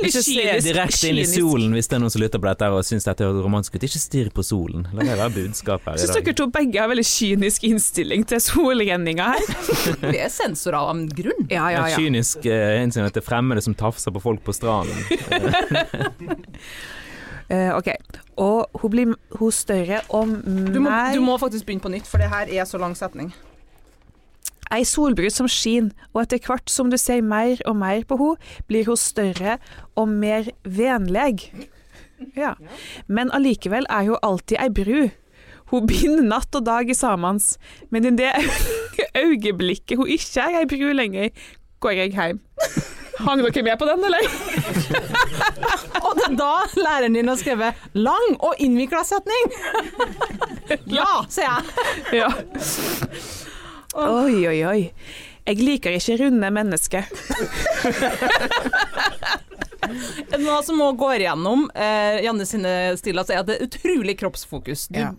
Ikke 0.00 0.22
se 0.24 0.44
direkte 0.64 1.10
inn 1.10 1.20
i 1.20 1.26
solen 1.28 1.74
hvis 1.76 1.90
det 1.90 1.98
er 1.98 2.00
noen 2.00 2.12
som 2.14 2.22
lytter 2.22 2.40
på 2.40 2.48
dette 2.48 2.68
og 2.72 2.80
syns 2.88 3.04
dette 3.04 3.26
høres 3.26 3.44
romantisk 3.44 3.76
ut. 3.76 3.84
Ikke 3.84 4.00
stirr 4.00 4.30
på 4.32 4.44
solen. 4.46 4.86
La 4.96 5.04
det 5.04 5.18
være 5.20 5.34
budskapet 5.34 5.90
her 5.90 5.98
i 5.98 6.00
dag. 6.00 6.06
syns 6.06 6.16
dere 6.16 6.36
to 6.40 6.46
begge 6.54 6.80
har 6.80 6.88
veldig 6.88 7.04
kynisk 7.10 7.66
innstilling 7.68 8.24
til 8.30 8.40
solrenninga 8.46 9.26
her. 9.34 9.50
Vi 10.14 10.20
er 10.24 10.32
sensorer 10.32 10.78
av 10.80 10.94
en 10.94 11.04
grunn. 11.18 11.44
Ja, 11.52 11.66
ja, 11.74 11.84
ja. 11.90 11.98
kynisk 12.00 12.48
eh, 12.48 12.78
hensyn 12.80 13.04
til 13.12 13.24
fremmede 13.26 13.64
som 13.66 13.76
tafser 13.76 14.14
på 14.16 14.22
folk 14.24 14.40
på 14.46 14.54
stranden. 14.56 14.96
Uh, 17.50 17.74
ok. 17.78 17.92
Og 18.40 18.80
hun 18.80 18.94
blir 18.94 19.12
hun 19.36 19.52
større 19.52 20.00
og 20.16 20.32
Du 20.46 20.80
må, 20.80 20.96
du 21.12 21.20
må 21.24 21.36
faktisk 21.44 21.68
begynne 21.68 21.84
på 21.84 21.92
nytt, 21.92 22.08
for 22.08 22.24
det 22.24 22.32
her 22.32 22.48
er 22.48 22.64
så 22.64 22.80
lang 22.80 22.96
setning. 22.96 23.34
Ei 24.74 24.82
solbrud 24.86 25.30
som 25.30 25.48
skin, 25.50 25.92
og 26.14 26.24
etter 26.24 26.42
hvert 26.42 26.70
som 26.72 26.90
du 26.90 26.98
ser 26.98 27.22
mer 27.22 27.60
og 27.66 27.76
mer 27.78 28.02
på 28.08 28.18
henne, 28.20 28.54
blir 28.66 28.88
hun 28.88 28.98
større 28.98 29.58
og 29.94 30.08
mer 30.10 30.50
vennlig. 30.64 31.50
Ja. 32.36 32.54
Men 33.06 33.30
allikevel 33.36 33.86
er 33.92 34.10
hun 34.10 34.20
alltid 34.22 34.58
ei 34.62 34.70
bru. 34.72 35.06
Hun 35.70 35.86
binder 35.90 36.22
natt 36.22 36.54
og 36.54 36.66
dag 36.66 36.90
i 36.90 36.94
samans, 36.94 37.56
men 37.90 38.06
i 38.06 38.14
det 38.18 38.32
øyeblikket 39.24 39.98
hun 39.98 40.10
ikke 40.10 40.44
er 40.44 40.60
ei 40.60 40.68
bru 40.70 40.92
lenger, 40.94 41.32
går 41.82 41.98
jeg 42.00 42.14
hjem. 42.14 42.44
Hang 43.16 43.40
dere 43.40 43.62
med 43.64 43.78
på 43.80 43.86
den, 43.88 44.04
eller? 44.04 44.26
Og 46.06 46.18
det 46.18 46.26
er 46.26 46.34
da 46.36 46.50
læreren 46.76 47.16
din 47.16 47.28
har 47.28 47.38
skrevet 47.40 47.74
'lang 47.94 48.36
og 48.38 48.54
innvikla 48.60 49.00
setning'. 49.08 49.54
ja, 50.98 51.24
sier 51.28 51.48
jeg. 51.48 51.64
Ja. 52.20 52.28
Oi, 53.96 54.42
oi, 54.50 54.58
oi. 54.68 54.80
Jeg 55.46 55.60
liker 55.62 55.94
ikke 55.96 56.16
runde 56.24 56.48
mennesker. 56.52 57.06
Er 60.34 60.40
Noe 60.42 60.58
som 60.66 60.80
må 60.80 60.88
gå 60.98 61.12
igjennom 61.14 61.68
eh, 61.78 62.18
Janne 62.24 62.46
sine 62.48 62.72
stiler, 62.98 63.22
så 63.26 63.36
er 63.36 63.42
at 63.44 63.48
det 63.50 63.56
er 63.60 63.68
utrolig 63.68 64.16
kroppsfokus. 64.20 64.88
Du, 64.90 64.98
Ja. 64.98 65.12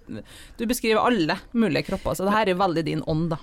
du 0.60 0.66
beskriver 0.68 1.00
alle 1.08 1.38
mulige 1.56 1.88
kropper, 1.88 2.18
så 2.20 2.28
det 2.28 2.36
her 2.36 2.52
er 2.52 2.60
veldig 2.60 2.84
din 2.90 3.04
ånd, 3.08 3.30
da. 3.32 3.40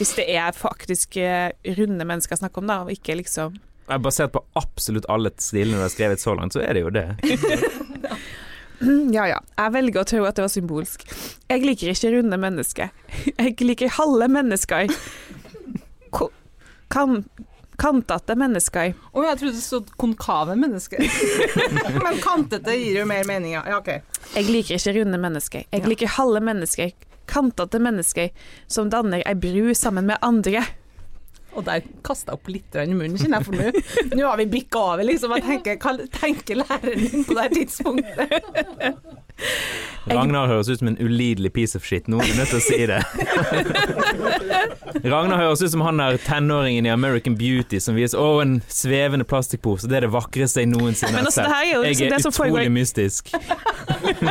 Hvis 0.00 0.16
det 0.18 0.26
er 0.34 0.50
faktisk 0.58 1.16
eh, 1.22 1.52
runde 1.78 2.04
mennesker 2.04 2.34
jeg 2.34 2.42
snakker 2.42 2.64
om, 2.64 2.68
da, 2.72 2.80
og 2.84 2.92
ikke 2.94 3.16
liksom 3.22 3.60
Basert 4.00 4.32
på 4.32 4.40
absolutt 4.56 5.04
alle 5.12 5.28
stilene 5.44 5.76
du 5.76 5.82
har 5.84 5.90
skrevet 5.92 6.16
så 6.22 6.32
langt, 6.34 6.54
så 6.56 6.62
er 6.64 6.72
det 6.72 6.86
jo 6.86 6.92
det. 6.94 7.04
Ja 9.16 9.26
ja, 9.30 9.40
jeg 9.58 9.72
velger 9.74 10.02
å 10.02 10.06
tro 10.08 10.24
at 10.28 10.36
det 10.38 10.44
var 10.46 10.52
symbolsk. 10.52 11.04
Jeg 11.50 11.62
liker 11.64 11.92
ikke 11.92 12.10
runde 12.16 12.38
mennesker. 12.40 12.90
Jeg 13.38 13.54
liker 13.62 13.92
halve 13.98 14.28
mennesker. 14.32 14.90
Ko- 16.14 16.30
Kan, 16.92 17.24
kantete 17.80 18.36
mennesker. 18.38 18.92
Å, 19.12 19.22
jeg 19.24 19.38
trodde 19.40 19.56
det 19.56 19.62
stod 19.64 19.88
konkave 19.98 20.54
mennesker. 20.58 21.00
Men 22.04 22.20
kantete 22.22 22.74
gir 22.78 23.00
jo 23.00 23.06
mer 23.08 23.24
mening, 23.26 23.56
ja. 23.56 23.64
ja 23.66 23.80
ok. 23.80 23.88
Jeg 24.36 24.46
liker 24.50 24.78
ikke 24.78 24.94
runde 25.00 25.18
mennesker. 25.22 25.64
Jeg 25.74 25.88
liker 25.90 26.12
halve 26.18 26.42
mennesker. 26.44 26.92
Kantete 27.30 27.80
mennesker 27.82 28.30
som 28.70 28.90
danner 28.92 29.24
ei 29.26 29.34
bru 29.38 29.72
sammen 29.74 30.06
med 30.10 30.20
andre. 30.22 30.62
Og 31.54 31.64
der 31.66 31.84
kasta 32.06 32.32
jeg 32.32 32.40
opp 32.40 32.50
litt 32.50 32.78
i 32.78 32.86
munnen, 32.90 33.18
kjenner 33.20 33.40
jeg, 33.40 33.46
for 33.46 33.54
nå 33.58 34.18
Nå 34.18 34.26
har 34.26 34.40
vi 34.40 34.46
bikka 34.50 34.80
over, 34.94 35.04
liksom. 35.06 35.34
Jeg 35.38 35.46
tenker, 35.46 35.78
hva 35.82 36.08
tenker 36.18 36.60
læreren 36.62 37.04
din 37.04 37.26
på 37.26 37.36
det 37.38 37.50
tidspunktet? 37.54 38.28
Ragnar 40.06 40.46
høres 40.46 40.68
ut 40.68 40.78
som 40.78 40.88
en 40.92 40.98
ulidelig 41.00 41.52
piece 41.56 41.78
of 41.78 41.86
shit. 41.86 42.06
Noen 42.12 42.26
er 42.28 42.36
nødt 42.38 42.52
til 42.52 42.60
å 42.60 42.62
si 42.62 42.86
det. 42.86 43.00
Ragnar 45.10 45.40
høres 45.40 45.64
ut 45.64 45.72
som 45.72 45.82
han 45.86 45.98
der 46.02 46.18
tenåringen 46.22 46.86
i 46.86 46.92
American 46.92 47.36
Beauty 47.38 47.80
som 47.82 47.96
viser 47.98 48.20
Å, 48.20 48.42
en 48.44 48.58
svevende 48.68 49.26
plastikkpose. 49.28 49.88
Det 49.90 49.98
er 49.98 50.06
det 50.06 50.12
vakreste 50.14 50.62
jeg 50.62 50.70
noensinne 50.74 51.16
har 51.16 51.26
altså, 51.26 51.42
sett. 51.42 51.50
er 51.50 51.82
liksom 51.88 52.06
Jeg 52.06 52.12
er 52.14 52.28
utrolig 52.30 52.74
mystisk. 52.74 53.32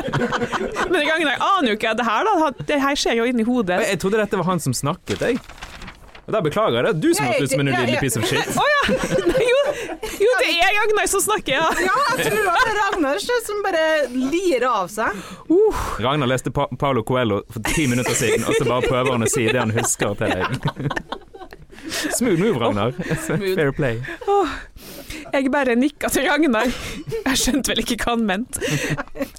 Men 0.93 0.99
Ragnar 1.09 1.41
aner 1.49 1.73
jo 1.73 1.77
ikke 1.79 1.97
det 1.99 2.07
her, 2.07 2.29
da. 2.29 2.53
Det 2.71 2.79
her 2.85 3.03
skjer 3.03 3.19
jo 3.19 3.27
inni 3.29 3.47
hodet. 3.47 3.81
Jeg 3.89 4.01
trodde 4.03 4.21
dette 4.21 4.39
var 4.39 4.51
han 4.53 4.63
som 4.63 4.77
snakket, 4.77 5.25
jeg. 5.25 5.41
Og 6.23 6.31
da 6.35 6.39
beklager 6.43 6.77
jeg. 6.79 6.83
Det 6.85 6.91
er 6.93 7.01
du 7.03 7.09
som 7.17 7.25
høres 7.27 7.43
ut 7.43 7.53
som 7.53 7.63
en 7.63 7.71
ulidelig 7.73 7.99
piece 7.99 8.19
of 8.19 8.27
shit. 8.29 8.55
Å 8.63 8.67
ja! 8.73 8.81
Jo, 9.43 9.59
jo, 10.19 10.31
det 10.43 10.49
er 10.61 10.73
Ragnar 10.75 11.07
som 11.09 11.21
snakker, 11.23 11.55
ja. 11.55 11.67
Ja, 11.81 11.93
jeg 12.19 12.27
tror 12.29 12.43
det 12.45 12.53
er 12.69 12.77
Ragnar 12.77 13.19
som 13.23 13.61
bare 13.65 13.83
lirer 14.11 14.65
av 14.69 14.91
seg. 14.91 15.17
Ragnar 16.03 16.29
leste 16.29 16.51
pa 16.53 16.67
Paulo 16.79 17.01
Coelho 17.07 17.39
for 17.51 17.63
ti 17.73 17.87
minutter 17.89 18.15
siden, 18.17 18.45
og 18.45 18.55
så 18.59 18.67
bare 18.67 18.85
prøver 18.85 19.15
han 19.15 19.25
å 19.25 19.29
si 19.31 19.47
det 19.49 19.59
han 19.59 19.73
husker 19.73 20.13
til 20.19 20.35
deg. 20.35 20.99
Smooth 22.19 22.39
move, 22.39 22.59
Ragnar. 22.61 22.93
Fair 23.25 23.73
play. 23.75 23.99
Jeg 25.33 25.49
bare 25.51 25.75
nikka 25.79 26.11
til 26.13 26.27
Ragnar. 26.29 26.69
Jeg 27.23 27.39
skjønte 27.41 27.73
vel 27.73 27.83
ikke 27.83 27.97
hva 28.03 28.13
han 28.13 28.27
mente. 28.29 28.61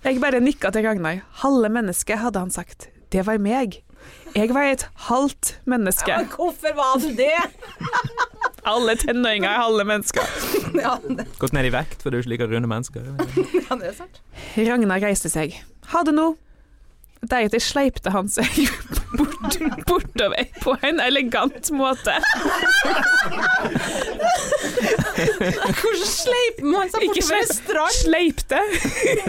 Jeg 0.04 0.20
bare 0.24 0.42
nikka 0.42 0.72
til 0.74 0.84
Ragnar. 0.88 1.22
Halve 1.44 1.70
mennesket, 1.72 2.20
hadde 2.24 2.42
han 2.42 2.52
sagt. 2.52 2.90
Det 3.14 3.24
var 3.28 3.38
meg. 3.38 3.83
Jeg 4.34 4.50
var 4.54 4.66
et 4.66 4.86
halvt 5.06 5.52
menneske. 5.70 6.10
Men 6.16 6.26
hvorfor 6.32 6.74
var 6.74 6.98
du 7.02 7.10
det? 7.14 7.36
Alle 8.74 8.96
tenåringer 8.98 9.48
er 9.50 9.60
halve 9.62 9.84
mennesker. 9.86 10.26
Ja, 10.74 10.96
det, 11.06 11.28
Gått 11.38 11.52
ned 11.54 11.68
i 11.68 11.70
vekt 11.70 12.00
for 12.02 12.10
du 12.10 12.18
ikke 12.18 12.32
liker 12.32 12.50
runde 12.50 12.66
mennesker. 12.66 13.04
ja, 13.54 13.76
det 13.78 13.92
er 13.92 13.94
sant. 13.94 14.16
Ragnar 14.58 15.04
reiste 15.04 15.30
seg. 15.30 15.54
Ha 15.92 16.02
det 16.02 16.16
nå. 16.16 16.32
Deretter 17.30 17.62
sleipte 17.62 18.10
han 18.14 18.28
seg 18.28 18.48
bort, 19.18 19.56
bortover 19.88 20.44
på 20.62 20.74
en 20.84 21.00
elegant 21.00 21.70
måte. 21.76 22.14
Hvordan 24.74 26.08
sleip 26.08 26.60
man 26.64 26.90
seg 26.92 27.06
bortover 27.06 27.38
en 27.38 27.50
strand? 27.50 27.96
Sleipte. 27.98 28.60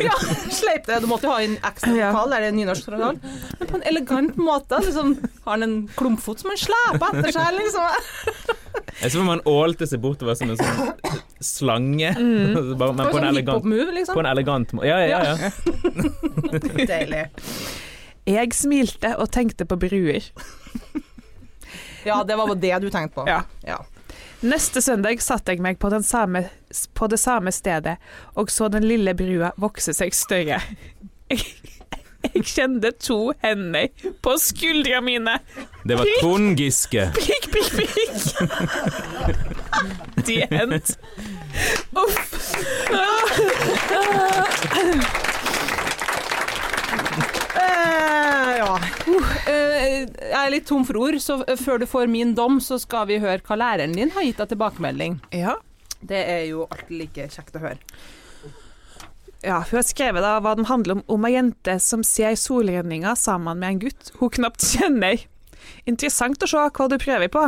Ja, 0.04 0.16
sleipte. 0.56 1.00
Du 1.04 1.08
måtte 1.12 1.28
jo 1.30 1.34
ha 1.36 1.42
en 1.46 1.56
ekstra 1.62 1.94
Ja. 1.96 2.12
vokal, 2.16 2.34
er 2.38 2.48
det 2.48 2.52
nynorsk 2.58 2.90
vokal? 2.92 3.20
Men 3.60 3.70
på 3.72 3.80
en 3.80 3.86
elegant 3.92 4.36
måte. 4.42 4.82
Liksom, 4.86 5.16
har 5.46 5.52
han 5.56 5.64
en 5.68 5.78
klumpfot 5.98 6.42
som 6.44 6.52
han 6.54 6.60
sleper 6.62 7.20
etter 7.22 7.32
seg, 7.36 7.60
liksom? 7.60 7.84
Jeg 9.02 9.12
tror 9.12 9.26
man 9.28 9.42
ålte 9.50 9.88
seg 9.90 10.00
bortover 10.04 10.36
som 10.40 10.52
en 10.54 10.60
sånn 10.60 11.22
slange. 11.44 12.12
Mm. 12.16 12.76
Bare, 12.80 12.94
men 12.96 13.06
På 13.06 13.10
en 13.10 13.18
sånn 13.20 13.30
elegant, 13.32 13.66
move, 13.72 13.92
liksom. 13.96 14.16
på 14.18 14.24
en 14.24 14.30
elegant 14.32 14.76
måte. 14.76 14.88
Ja, 14.88 15.00
ja, 15.04 15.20
ja. 15.26 15.36
Deilig. 16.86 17.26
Jeg 18.26 18.54
smilte 18.58 19.16
og 19.22 19.32
tenkte 19.32 19.66
på 19.70 19.78
bruer. 19.82 20.24
Ja, 22.06 22.24
det 22.24 22.36
var 22.38 22.52
det 22.56 22.80
du 22.84 22.90
tenkte 22.94 23.16
på. 23.16 23.24
Ja. 23.26 23.40
Ja. 23.66 23.80
Neste 24.46 24.82
søndag 24.82 25.22
satte 25.26 25.56
jeg 25.56 25.62
meg 25.66 25.80
på, 25.82 25.90
den 25.90 26.04
samme, 26.06 26.44
på 26.94 27.08
det 27.10 27.18
samme 27.18 27.50
stedet 27.56 27.96
og 28.38 28.52
så 28.54 28.68
den 28.70 28.86
lille 28.86 29.16
brua 29.18 29.50
vokse 29.58 29.94
seg 29.98 30.14
større. 30.14 30.62
Jeg, 31.34 31.42
jeg 32.36 32.44
kjente 32.46 32.92
to 33.02 33.32
hender 33.42 33.88
på 34.22 34.36
skuldra 34.42 35.00
mine. 35.02 35.40
Det 35.86 35.98
var 35.98 36.06
Trond 36.20 36.58
Giske. 36.58 37.08
Prikk, 37.18 37.50
prikk, 37.54 37.74
prikk. 37.74 38.14
De 40.26 40.38
endte 40.46 40.58
hendt. 40.58 40.90
Uff. 41.98 42.46
Ja. 47.66 48.74
Eh, 49.46 50.06
jeg 50.06 50.40
er 50.40 50.52
litt 50.54 50.68
tom 50.70 50.86
for 50.88 51.00
ord, 51.04 51.18
så 51.22 51.40
eh, 51.46 51.58
før 51.60 51.82
du 51.82 51.88
får 51.90 52.10
min 52.12 52.34
dom, 52.38 52.60
så 52.64 52.80
skal 52.82 53.08
vi 53.12 53.22
høre 53.24 53.44
hva 53.46 53.58
læreren 53.60 53.96
din 53.96 54.14
har 54.16 54.26
gitt 54.28 54.42
deg 54.42 54.54
tilbakemelding. 54.54 55.20
Ja. 55.36 55.58
Det 56.06 56.22
er 56.30 56.44
jo 56.50 56.68
alltid 56.70 56.98
like 57.00 57.28
kjekt 57.34 57.58
å 57.58 57.64
høre. 57.64 57.80
Ja, 59.46 59.60
hun 59.62 59.78
har 59.78 59.86
skrevet 59.86 60.26
da 60.26 60.40
hva 60.42 60.56
den 60.58 60.66
handler 60.70 60.98
om 60.98 61.04
om 61.12 61.26
ei 61.28 61.36
jente 61.36 61.78
som 61.84 62.02
ser 62.08 62.34
solrenninga 62.40 63.14
sammen 63.20 63.60
med 63.62 63.76
en 63.76 63.82
gutt 63.86 64.12
hun 64.20 64.34
knapt 64.40 64.66
kjenner. 64.66 65.22
Interessant 65.90 66.42
å 66.42 66.50
se 66.50 66.62
hva 66.78 66.88
du 66.90 66.98
prøver 67.02 67.30
på. 67.34 67.44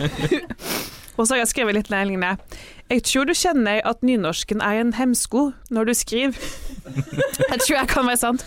Og 1.16 1.26
så 1.26 1.34
har 1.34 1.42
jeg 1.42 1.50
skrevet 1.52 1.76
litt 1.76 1.90
lignende. 1.92 2.36
Jeg 2.90 3.04
tror 3.06 3.28
du 3.28 3.34
kjenner 3.36 3.80
at 3.86 4.04
nynorsken 4.04 4.62
er 4.64 4.80
en 4.80 4.94
hemsko 4.96 5.50
når 5.72 5.90
du 5.90 5.94
skriver. 5.94 6.52
Jeg 7.50 7.58
tror 7.60 7.76
jeg 7.76 7.88
kan 7.90 8.06
være 8.08 8.18
sant. 8.18 8.44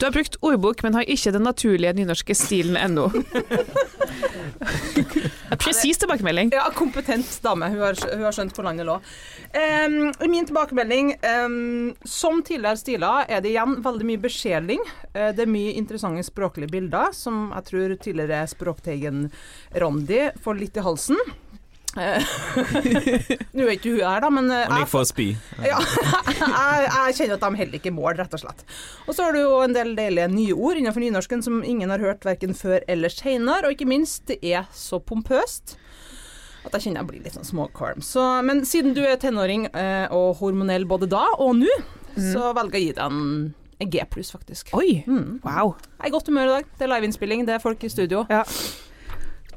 Du 0.00 0.06
har 0.06 0.12
brukt 0.12 0.36
ordbok, 0.40 0.82
men 0.82 0.94
har 0.96 1.04
ikke 1.12 1.28
den 1.34 1.42
naturlige 1.44 1.90
nynorske 1.92 2.32
stilen 2.32 2.76
ennå. 2.80 3.10
Presis 5.60 6.00
tilbakemelding. 6.00 6.54
Ja, 6.56 6.70
kompetent 6.72 7.28
dame. 7.44 7.68
Hun 7.68 7.82
har, 7.84 7.98
hun 8.14 8.24
har 8.24 8.32
skjønt 8.32 8.56
hvor 8.56 8.64
landet 8.64 8.88
lå. 8.88 8.94
Um, 9.52 9.98
min 10.32 10.48
tilbakemelding 10.48 11.12
um, 11.44 11.92
Som 12.08 12.40
tidligere 12.46 12.80
stiler 12.80 13.28
er 13.28 13.44
det 13.44 13.52
igjen 13.52 13.76
veldig 13.84 14.08
mye 14.08 14.22
beskjedling. 14.24 14.80
Uh, 15.12 15.36
det 15.36 15.44
er 15.44 15.52
mye 15.52 15.76
interessante 15.76 16.24
språklige 16.24 16.72
bilder, 16.72 17.12
som 17.12 17.52
jeg 17.58 17.68
tror 17.68 17.96
tidligere 18.00 18.48
språkteigen 18.48 19.26
Randi 19.84 20.30
får 20.40 20.60
litt 20.64 20.80
i 20.80 20.88
halsen. 20.88 21.20
Eh, 21.98 22.22
Nå 23.56 23.64
er 23.66 23.72
ikke 23.74 23.90
hun 23.96 24.04
her, 24.06 24.20
da, 24.22 24.28
men 24.30 24.46
Hun 24.46 24.70
Han 24.70 24.82
gikk 24.84 24.92
for 24.92 25.02
å 25.02 25.08
spy. 25.08 25.26
ja, 25.70 25.80
jeg, 25.80 26.86
jeg 26.86 27.16
kjenner 27.18 27.34
at 27.38 27.42
de 27.46 27.60
heller 27.60 27.78
ikke 27.80 27.92
mål, 27.96 28.14
rett 28.20 28.36
og 28.36 28.42
slett. 28.44 28.62
Og 29.08 29.16
så 29.16 29.26
har 29.26 29.34
du 29.34 29.40
jo 29.42 29.56
en 29.64 29.74
del 29.74 29.94
deilige 29.98 30.28
nye 30.30 30.54
ord 30.54 30.78
innenfor 30.78 31.02
nynorsken 31.02 31.42
som 31.46 31.62
ingen 31.66 31.90
har 31.90 32.02
hørt 32.04 32.26
verken 32.28 32.54
før 32.54 32.84
eller 32.90 33.10
seinere, 33.12 33.66
og 33.66 33.74
ikke 33.74 33.88
minst, 33.90 34.26
det 34.30 34.38
er 34.46 34.68
så 34.76 35.00
pompøst 35.02 35.76
at 36.60 36.74
jeg 36.76 36.84
kjenner 36.90 37.00
jeg 37.00 37.08
blir 37.08 37.22
litt 37.24 37.36
sånn 37.38 37.46
småkvalm. 37.48 38.02
Så, 38.04 38.20
men 38.44 38.60
siden 38.68 38.92
du 38.94 39.00
er 39.08 39.16
tenåring 39.16 39.62
eh, 39.72 40.06
og 40.12 40.34
hormonell 40.42 40.84
både 40.90 41.08
da 41.08 41.22
og 41.40 41.54
nå, 41.62 41.72
så 42.20 42.50
velger 42.58 42.76
jeg 42.76 42.82
å 42.82 42.84
gi 42.84 42.92
deg 42.98 43.04
en, 43.06 43.54
en 43.80 43.90
G 43.94 44.02
pluss, 44.12 44.30
faktisk. 44.34 44.68
Oi, 44.76 44.98
Mm. 45.08 45.38
wow. 45.42 45.72
Jeg 45.96 46.04
er 46.04 46.10
i 46.10 46.12
godt 46.12 46.28
humør 46.28 46.50
i 46.50 46.54
dag. 46.58 46.68
Det 46.76 46.84
er 46.84 46.92
liveinnspilling, 46.92 47.46
det 47.48 47.54
er 47.56 47.62
folk 47.64 47.82
i 47.88 47.90
studio. 47.92 48.26
Ja. 48.28 48.42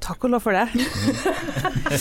Takk 0.04 0.26
og 0.28 0.34
lov 0.34 0.44
for 0.44 0.52
det. 0.52 0.68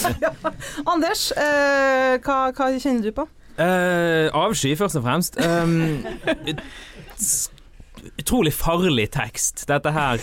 Anders, 0.93 1.29
eh, 1.39 2.19
hva, 2.25 2.39
hva 2.51 2.69
kjenner 2.75 3.07
du 3.07 3.13
på? 3.15 3.29
Eh, 3.63 4.27
avsky, 4.35 4.73
først 4.77 4.99
og 4.99 5.05
fremst. 5.07 5.39
Um, 5.39 6.03
utrolig 8.19 8.53
farlig 8.57 9.07
tekst, 9.15 9.65
dette 9.69 9.93
her. 9.95 10.23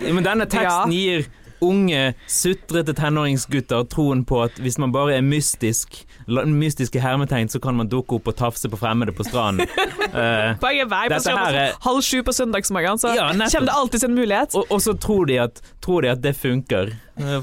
Men 0.00 0.24
denne 0.24 0.48
teksten 0.48 0.94
gir 0.94 1.28
unge, 1.62 2.14
sutrete 2.26 2.94
tenåringsgutter 2.98 3.84
troen 3.90 4.24
på 4.26 4.40
at 4.46 4.58
hvis 4.62 4.80
man 4.82 4.94
bare 4.94 5.18
er 5.18 5.26
mystisk, 5.26 6.02
mystiske 6.28 7.00
hermetegn, 7.00 7.48
så 7.48 7.58
kan 7.60 7.74
man 7.76 7.88
dukke 7.88 8.14
opp 8.18 8.28
og 8.28 8.36
tafse 8.36 8.68
på 8.68 8.76
fremmede 8.78 9.12
på 9.12 9.24
stranden. 9.24 9.66
Eh, 10.12 10.58
Bare 10.60 10.84
vei. 10.90 11.06
på 11.08 11.30
her 11.32 11.54
er- 11.56 11.72
halv 11.80 12.02
sju 12.04 12.18
på 12.22 12.32
søndagsmorgen, 12.36 12.98
så 13.00 13.14
Ja, 13.16 13.30
kommer 13.32 13.64
det 13.66 13.72
alltid 13.72 14.04
en 14.04 14.14
mulighet. 14.14 14.54
og, 14.54 14.66
og 14.70 14.80
så 14.84 14.92
tror 15.00 15.24
de 15.26 15.38
at, 15.40 15.60
tror 15.80 16.02
de 16.02 16.08
at 16.10 16.20
det 16.20 16.34
funker. 16.36 16.90
Eh, 17.16 17.40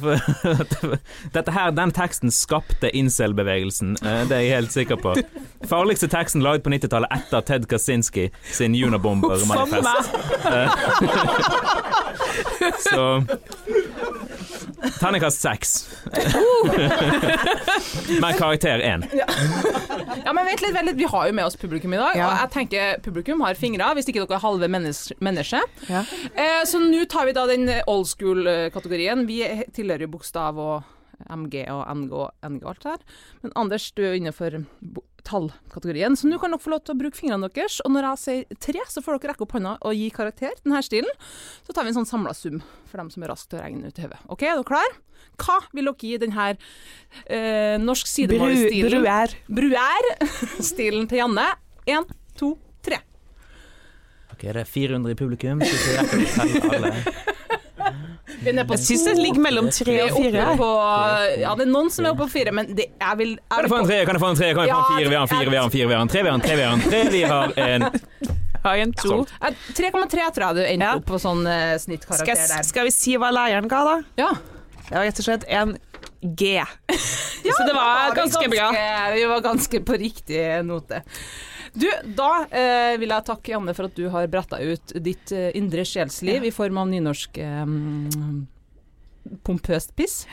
Dette 1.34 1.52
her, 1.52 1.72
Den 1.72 1.92
teksten 1.92 2.30
skapte 2.32 2.92
incel-bevegelsen, 2.96 3.96
eh, 4.06 4.22
det 4.30 4.38
er 4.38 4.40
jeg 4.46 4.54
helt 4.56 4.72
sikker 4.72 4.96
på. 5.02 5.16
Farligste 5.66 6.08
teksten 6.14 6.42
laget 6.46 6.62
på 6.64 6.70
90-tallet 6.70 7.10
etter 7.18 7.42
Ted 7.42 7.66
Kaczynski 7.72 8.30
sin 8.52 8.76
Unabomber-manifest. 8.76 10.14
Så 12.92 13.24
Terningkast 15.00 15.42
seks. 15.44 15.74
Men 18.22 18.34
karakter 18.38 18.80
én. 18.80 19.04
Ja, 19.14 20.34
men 20.34 20.46
vent 20.46 20.62
litt, 20.64 20.74
vent 20.76 20.88
litt, 20.90 20.98
vi 21.00 21.08
har 21.10 21.28
jo 21.30 21.34
med 21.36 21.46
oss 21.46 21.58
publikum 21.60 21.94
i 21.94 21.98
dag, 22.00 22.18
Ja. 22.18 22.28
og 22.30 22.38
jeg 22.44 22.52
tenker 22.56 23.02
publikum 23.06 23.42
har 23.46 23.58
fingre, 23.60 23.92
hvis 23.98 24.10
ikke 24.10 24.24
dere 24.26 24.38
er 24.40 24.44
halve 24.44 24.70
menneske. 24.72 25.16
menneske. 25.24 25.62
Ja. 25.90 26.04
Eh, 26.36 26.62
så 26.66 26.80
nå 26.82 27.04
tar 27.10 27.26
vi 27.30 27.34
da 27.38 27.46
den 27.48 27.70
old 27.88 28.08
school-kategorien. 28.08 29.26
Vi 29.28 29.42
tilhører 29.76 30.08
jo 30.08 30.14
bokstav 30.16 30.58
og 30.60 30.84
MG 31.28 31.64
og 31.74 31.84
NG 31.96 32.12
og 32.16 32.30
NG 32.48 32.64
og 32.64 32.70
alt 32.74 32.84
det 32.86 32.94
her. 32.96 33.06
Men 33.44 33.56
Anders, 33.60 33.90
du 33.96 34.04
er 34.06 34.14
jo 34.14 34.20
innenfor 34.22 34.60
tallkategorien, 35.28 36.16
så 36.16 36.30
nå 36.30 36.38
kan 36.40 36.54
dere 36.54 36.64
få 36.64 36.72
lov 36.72 36.82
til 36.88 36.96
å 36.96 37.00
bruke 37.02 37.20
fingrene 37.20 37.50
deres. 37.52 37.80
Og 37.84 37.92
når 37.94 38.08
jeg 38.08 38.22
sier 38.24 38.60
tre, 38.64 38.86
så 38.90 39.04
får 39.04 39.18
dere 39.20 39.34
rekke 39.34 39.46
opp 39.46 39.56
hånda 39.58 39.76
og 39.86 39.98
gi 39.98 40.08
karakter 40.16 40.56
til 40.56 40.64
denne 40.70 40.82
stilen. 40.86 41.12
Så 41.68 41.76
tar 41.76 41.86
vi 41.86 41.92
en 41.94 42.00
sånn 42.00 42.10
samla 42.10 42.34
sum 42.38 42.62
for 42.90 43.02
dem 43.02 43.12
som 43.14 43.26
er 43.26 43.34
raskt 43.34 43.52
til 43.52 43.60
å 43.60 43.66
regne 43.66 43.92
ut 43.92 44.00
i 44.00 44.06
hodet. 44.08 44.22
OK, 44.32 44.46
er 44.48 44.56
dere 44.56 44.70
klare? 44.72 44.96
Hva 45.44 45.58
vil 45.76 45.90
dere 45.92 46.08
gi 46.08 46.16
denne 46.24 46.48
eh, 46.56 47.76
norsk 47.84 48.08
Bru, 48.08 48.14
sidemålstilen? 48.16 49.04
bruer. 49.04 49.36
Bruer-stilen 49.60 51.08
til 51.12 51.22
Janne. 51.22 51.50
Én, 51.90 52.08
to, 52.40 52.54
tre. 52.86 53.02
Ok, 54.32 54.48
det 54.48 54.64
er 54.64 54.72
400 54.72 55.12
i 55.12 55.20
publikum, 55.20 55.60
så 55.60 55.76
vi 55.84 56.00
rekker 56.00 56.24
å 56.24 56.32
telle 56.40 56.80
alle. 56.80 56.96
Vi 57.80 57.86
er 57.88 57.96
nede 57.96 58.16
på 58.24 58.29
Jeg 58.44 58.80
syns 58.80 59.04
det 59.08 59.16
ligger 59.20 59.42
mellom 59.44 59.70
tre 59.74 59.96
og 60.06 60.16
fire. 60.18 60.46
på 60.60 60.70
Ja, 61.42 61.56
det 61.60 61.66
er 61.66 61.72
noen 61.72 61.90
som 61.92 62.06
er 62.06 62.14
oppe 62.14 62.26
på 62.28 62.34
fire, 62.38 62.54
men 62.56 62.72
det, 62.76 62.90
jeg 62.96 63.20
vil 63.20 63.34
Kan 63.52 63.66
jeg 63.66 63.72
få 63.74 63.80
en 63.82 63.90
tre? 63.90 63.98
Kan 64.08 64.16
jeg 64.16 64.24
få 64.24 64.30
en 64.34 64.40
tre? 64.40 64.52
Kan 64.56 64.68
jeg 64.68 64.76
få 64.76 64.80
en 64.80 64.86
Ja, 64.86 64.98
fire? 64.98 65.10
Vi 65.10 65.16
har 65.16 65.24
en 65.24 65.32
fire, 65.34 65.50
vi 65.50 65.58
har 65.60 65.64
en 65.66 65.74
fire, 65.74 65.88
vi 65.88 65.94
har 65.94 66.02
en 66.02 66.14
tre, 66.14 66.24
vi 66.24 66.30
har 66.30 66.38
en 66.38 66.46
tre, 66.46 66.56
vi 66.56 66.64
har 66.64 66.74
en 66.74 66.86
tre, 66.86 67.02
vi 67.10 67.24
har 67.24 67.60
en 67.68 67.90
Har 68.64 68.76
en 68.76 68.94
to? 68.94 69.20
Eh, 69.40 69.60
3,3 69.72 70.32
tror 70.36 70.44
jeg 70.44 70.56
du 70.58 70.64
endte 70.68 70.88
Ja. 70.88 70.96
opp 71.00 71.06
på 71.08 71.20
sånn 71.22 71.46
uh, 71.48 71.78
snittkarakter 71.80 72.36
skal, 72.36 72.58
der. 72.58 72.66
skal 72.68 72.90
vi 72.90 72.92
si 72.92 73.14
hva 73.16 73.30
leieren 73.32 73.70
ga, 73.72 73.84
da? 73.88 73.94
Ja. 74.20 74.34
Det 74.90 74.98
var 74.98 75.06
rett 75.08 75.22
og 75.22 75.28
slett 75.30 75.46
en 75.48 75.78
G. 76.20 76.60
så 77.56 77.64
det 77.64 77.72
var, 77.72 78.10
var 78.10 78.16
ganske, 78.18 78.44
ganske 78.44 78.50
bra. 78.52 78.68
Vi 79.16 79.24
var 79.32 79.46
ganske 79.46 79.80
på 79.88 79.96
riktig 80.02 80.42
note. 80.68 81.00
Du, 81.74 81.88
da 82.18 82.32
eh, 82.50 82.96
vil 83.02 83.12
jeg 83.14 83.28
takke 83.28 83.54
Janne 83.54 83.76
for 83.78 83.90
at 83.90 83.98
du 83.98 84.08
har 84.14 84.30
bretta 84.32 84.60
ut 84.62 84.94
ditt 85.04 85.34
eh, 85.36 85.52
indre 85.58 85.86
sjelsliv 85.86 86.48
i 86.50 86.54
form 86.56 86.80
av 86.82 86.90
nynorsk 86.92 87.40
eh, 87.44 87.76
pompøst 89.46 89.96
piss. 90.00 90.24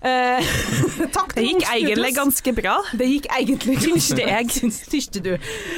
Eh, 0.00 0.40
takk 1.16 1.34
Det 1.36 1.44
gikk 1.44 1.64
egentlig 1.68 2.12
ganske 2.16 2.52
bra. 2.56 2.78
Det 2.96 3.08
gikk 3.08 3.26
egentlig 3.36 3.76
Tynste 3.82 4.24
jeg. 4.24 4.48
Tynste 4.92 5.22
du. 5.24 5.32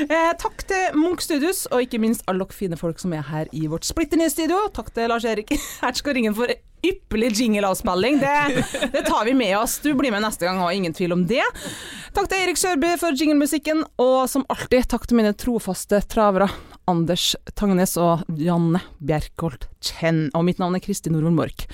Eh, 0.07 0.33
takk 0.39 0.63
til 0.71 0.99
Munch 0.99 1.25
Studios, 1.27 1.65
og 1.73 1.83
ikke 1.83 2.01
minst 2.03 2.23
alle 2.31 2.45
dere 2.45 2.55
fine 2.57 2.79
folk 2.79 3.03
som 3.03 3.15
er 3.17 3.25
her 3.27 3.51
i 3.53 3.67
vårt 3.71 3.87
splitter 3.89 4.21
nye 4.21 4.31
studio. 4.31 4.61
Takk 4.75 4.93
til 4.95 5.11
Lars-Erik 5.11 5.51
Hertzgaard-Ringen 5.83 6.37
for 6.39 6.53
ypperlig 6.83 7.33
jingle-avspilling. 7.39 8.21
Det, 8.23 8.63
det 8.95 9.05
tar 9.07 9.27
vi 9.27 9.35
med 9.39 9.57
oss. 9.59 9.79
Du 9.83 9.93
blir 9.99 10.15
med 10.15 10.25
neste 10.25 10.47
gang, 10.47 10.63
og 10.63 10.75
ingen 10.75 10.95
tvil 10.95 11.15
om 11.15 11.27
det. 11.31 11.45
Takk 12.15 12.31
til 12.31 12.43
Erik 12.45 12.59
Sørbø 12.59 12.95
for 13.01 13.15
jinglemusikken, 13.19 13.85
og 14.03 14.17
som 14.31 14.47
alltid, 14.51 14.87
takk 14.91 15.07
til 15.09 15.19
mine 15.19 15.35
trofaste 15.39 16.03
travere. 16.11 16.51
Anders 16.91 17.37
Tangnes 17.55 17.95
og 18.01 18.25
Janne 18.39 18.83
Bjerkholt 18.99 19.69
Chen. 19.83 20.27
Og 20.35 20.47
mitt 20.49 20.59
navn 20.63 20.75
er 20.75 20.83
Kristin 20.83 21.15
Norvoll 21.15 21.39
Mork. 21.39 21.69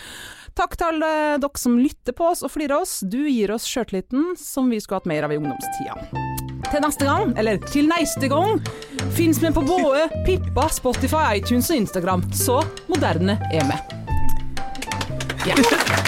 Takk 0.58 0.74
til 0.74 0.88
alle 0.88 1.08
dere 1.38 1.60
som 1.60 1.76
lytter 1.78 2.14
på 2.18 2.32
oss 2.32 2.40
og 2.42 2.50
flirer 2.50 2.80
oss. 2.80 2.96
Du 3.06 3.20
gir 3.28 3.52
oss 3.54 3.66
sjøltilliten 3.68 4.32
som 4.40 4.66
vi 4.72 4.80
skulle 4.82 4.98
hatt 4.98 5.06
mer 5.06 5.28
av 5.28 5.34
i 5.34 5.38
ungdomstida. 5.38 5.94
Til 6.68 6.82
neste 6.82 7.06
gang, 7.06 7.30
eller 7.38 7.62
til 7.70 7.86
neste 7.86 8.26
gang, 8.32 8.58
fins 9.14 9.38
vi 9.38 9.54
på 9.54 9.62
både 9.62 10.08
Pippa, 10.26 10.66
Spotify, 10.74 11.38
iTunes 11.38 11.70
og 11.70 11.84
Instagram. 11.84 12.26
Så 12.34 12.58
moderne 12.90 13.38
er 13.54 13.70
vi. 13.70 13.80
Ja. 15.46 16.07